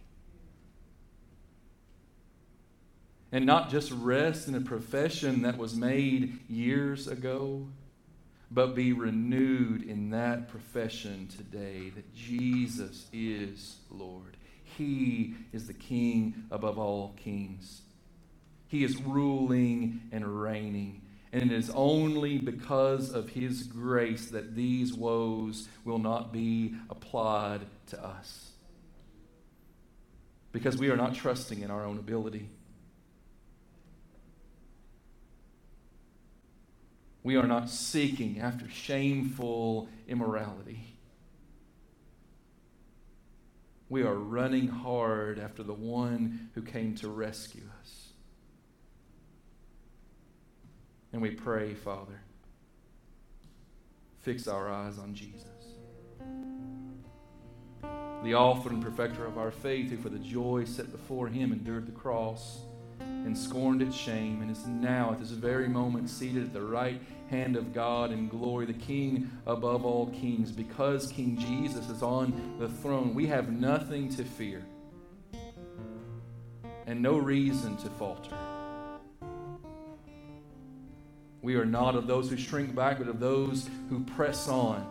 And 3.34 3.46
not 3.46 3.70
just 3.70 3.92
rest 3.92 4.48
in 4.48 4.56
a 4.56 4.62
profession 4.62 5.42
that 5.42 5.58
was 5.58 5.76
made 5.76 6.40
years 6.50 7.10
ago, 7.10 7.68
but 8.50 8.76
be 8.76 8.94
renewed 8.94 9.84
in 9.84 10.12
that 10.12 10.48
profession 10.48 11.28
today 11.28 11.90
that 11.90 12.16
Jesus 12.16 13.08
is 13.12 13.76
Lord. 13.92 14.38
He 14.64 15.36
is 15.52 15.68
the 15.68 15.74
King 15.74 16.46
above 16.50 16.80
all 16.80 17.14
kings. 17.18 17.82
He 18.68 18.84
is 18.84 19.02
ruling 19.02 20.02
and 20.12 20.42
reigning. 20.42 21.02
And 21.32 21.52
it 21.52 21.56
is 21.56 21.70
only 21.74 22.38
because 22.38 23.12
of 23.12 23.30
His 23.30 23.64
grace 23.64 24.28
that 24.28 24.56
these 24.56 24.94
woes 24.94 25.68
will 25.84 26.00
not 26.00 26.32
be 26.32 26.76
applied 26.90 27.62
to 27.88 28.04
us. 28.04 28.52
Because 30.52 30.78
we 30.78 30.90
are 30.90 30.96
not 30.96 31.14
trusting 31.14 31.62
in 31.62 31.70
our 31.70 31.84
own 31.84 31.98
ability. 31.98 32.50
We 37.22 37.36
are 37.36 37.48
not 37.48 37.70
seeking 37.70 38.40
after 38.40 38.70
shameful 38.70 39.90
immorality. 40.08 40.96
We 43.90 44.04
are 44.04 44.14
running 44.14 44.68
hard 44.68 45.40
after 45.40 45.64
the 45.64 45.74
one 45.74 46.50
who 46.54 46.62
came 46.62 46.96
to 46.96 47.10
rescue 47.10 47.64
us. 47.82 48.10
And 51.16 51.22
we 51.22 51.32
pray, 51.32 51.74
Father, 51.74 52.20
fix 54.20 54.50
our 54.50 54.70
eyes 54.70 54.98
on 54.98 55.16
Jesus, 55.16 55.48
the 58.22 58.36
author 58.36 58.68
and 58.68 58.84
perfecter 58.84 59.26
of 59.26 59.38
our 59.38 59.50
faith, 59.50 59.92
who 59.92 59.96
for 59.96 60.10
the 60.10 60.20
joy 60.20 60.66
set 60.66 60.92
before 60.92 61.30
him 61.30 61.54
endured 61.54 61.88
the 61.88 61.94
cross 61.94 62.64
and 63.00 63.38
scorned 63.38 63.82
its 63.82 63.96
shame, 63.96 64.42
and 64.42 64.52
is 64.52 64.68
now 64.68 65.14
at 65.14 65.22
this 65.22 65.30
very 65.30 65.70
moment 65.70 66.10
seated 66.10 66.44
at 66.44 66.52
the 66.52 66.62
right 66.62 67.00
hand 67.30 67.56
of 67.56 67.74
God 67.74 68.12
in 68.12 68.28
glory, 68.28 68.66
the 68.66 68.74
King 68.74 69.32
above 69.46 69.86
all 69.86 70.08
kings. 70.08 70.52
Because 70.52 71.08
King 71.14 71.38
Jesus 71.38 71.90
is 71.90 72.04
on 72.04 72.58
the 72.60 72.68
throne, 72.68 73.16
we 73.16 73.26
have 73.28 73.54
nothing 73.54 74.10
to 74.18 74.26
fear 74.26 74.66
and 76.86 77.02
no 77.02 77.18
reason 77.18 77.78
to 77.78 77.90
falter. 77.92 78.36
We 81.46 81.58
are 81.58 81.66
not 81.66 81.94
of 81.94 82.08
those 82.08 82.28
who 82.28 82.38
shrink 82.38 82.74
back, 82.74 82.98
but 82.98 83.08
of 83.08 83.20
those 83.20 83.70
who 83.88 84.00
press 84.00 84.48
on. 84.48 84.84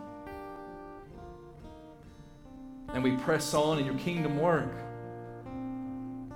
And 2.93 3.03
we 3.03 3.17
press 3.17 3.53
on 3.53 3.77
in 3.77 3.85
your 3.85 3.95
kingdom 3.95 4.39
work 4.39 4.71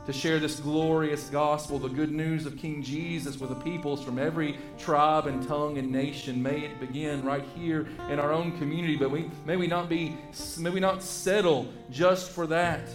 to 0.05 0.11
share 0.11 0.37
this 0.39 0.59
glorious 0.59 1.29
gospel, 1.29 1.79
the 1.79 1.87
good 1.87 2.11
news 2.11 2.45
of 2.45 2.57
King 2.57 2.83
Jesus 2.83 3.39
with 3.39 3.49
the 3.49 3.55
peoples 3.55 4.03
from 4.03 4.19
every 4.19 4.57
tribe 4.77 5.25
and 5.25 5.47
tongue 5.47 5.77
and 5.77 5.89
nation. 5.89 6.43
May 6.43 6.65
it 6.65 6.81
begin 6.81 7.23
right 7.23 7.45
here 7.55 7.87
in 8.09 8.19
our 8.19 8.33
own 8.33 8.57
community, 8.57 8.97
but 8.97 9.11
we, 9.11 9.31
may 9.45 9.55
we 9.55 9.67
not 9.67 9.87
be, 9.87 10.17
may 10.57 10.69
we 10.69 10.81
not 10.81 11.01
settle 11.01 11.71
just 11.91 12.31
for 12.31 12.45
that. 12.47 12.89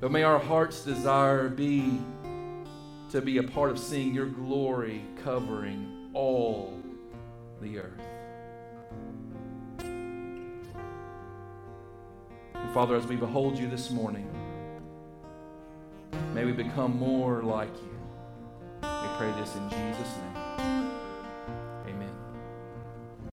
But 0.00 0.10
may 0.10 0.24
our 0.24 0.40
heart's 0.40 0.84
desire 0.84 1.48
be 1.48 2.00
to 3.10 3.20
be 3.20 3.38
a 3.38 3.42
part 3.42 3.70
of 3.70 3.78
seeing 3.78 4.14
your 4.14 4.26
glory 4.26 5.02
covering 5.22 6.10
all 6.14 6.82
the 7.60 7.78
earth. 7.78 8.00
And 12.54 12.74
Father, 12.74 12.96
as 12.96 13.06
we 13.06 13.16
behold 13.16 13.58
you 13.58 13.68
this 13.68 13.90
morning, 13.90 14.28
May 16.38 16.44
we 16.44 16.52
become 16.52 16.96
more 16.96 17.42
like 17.42 17.74
you. 17.82 17.98
We 18.82 19.08
pray 19.16 19.32
this 19.40 19.56
in 19.56 19.68
Jesus' 19.70 20.16
name. 20.18 20.27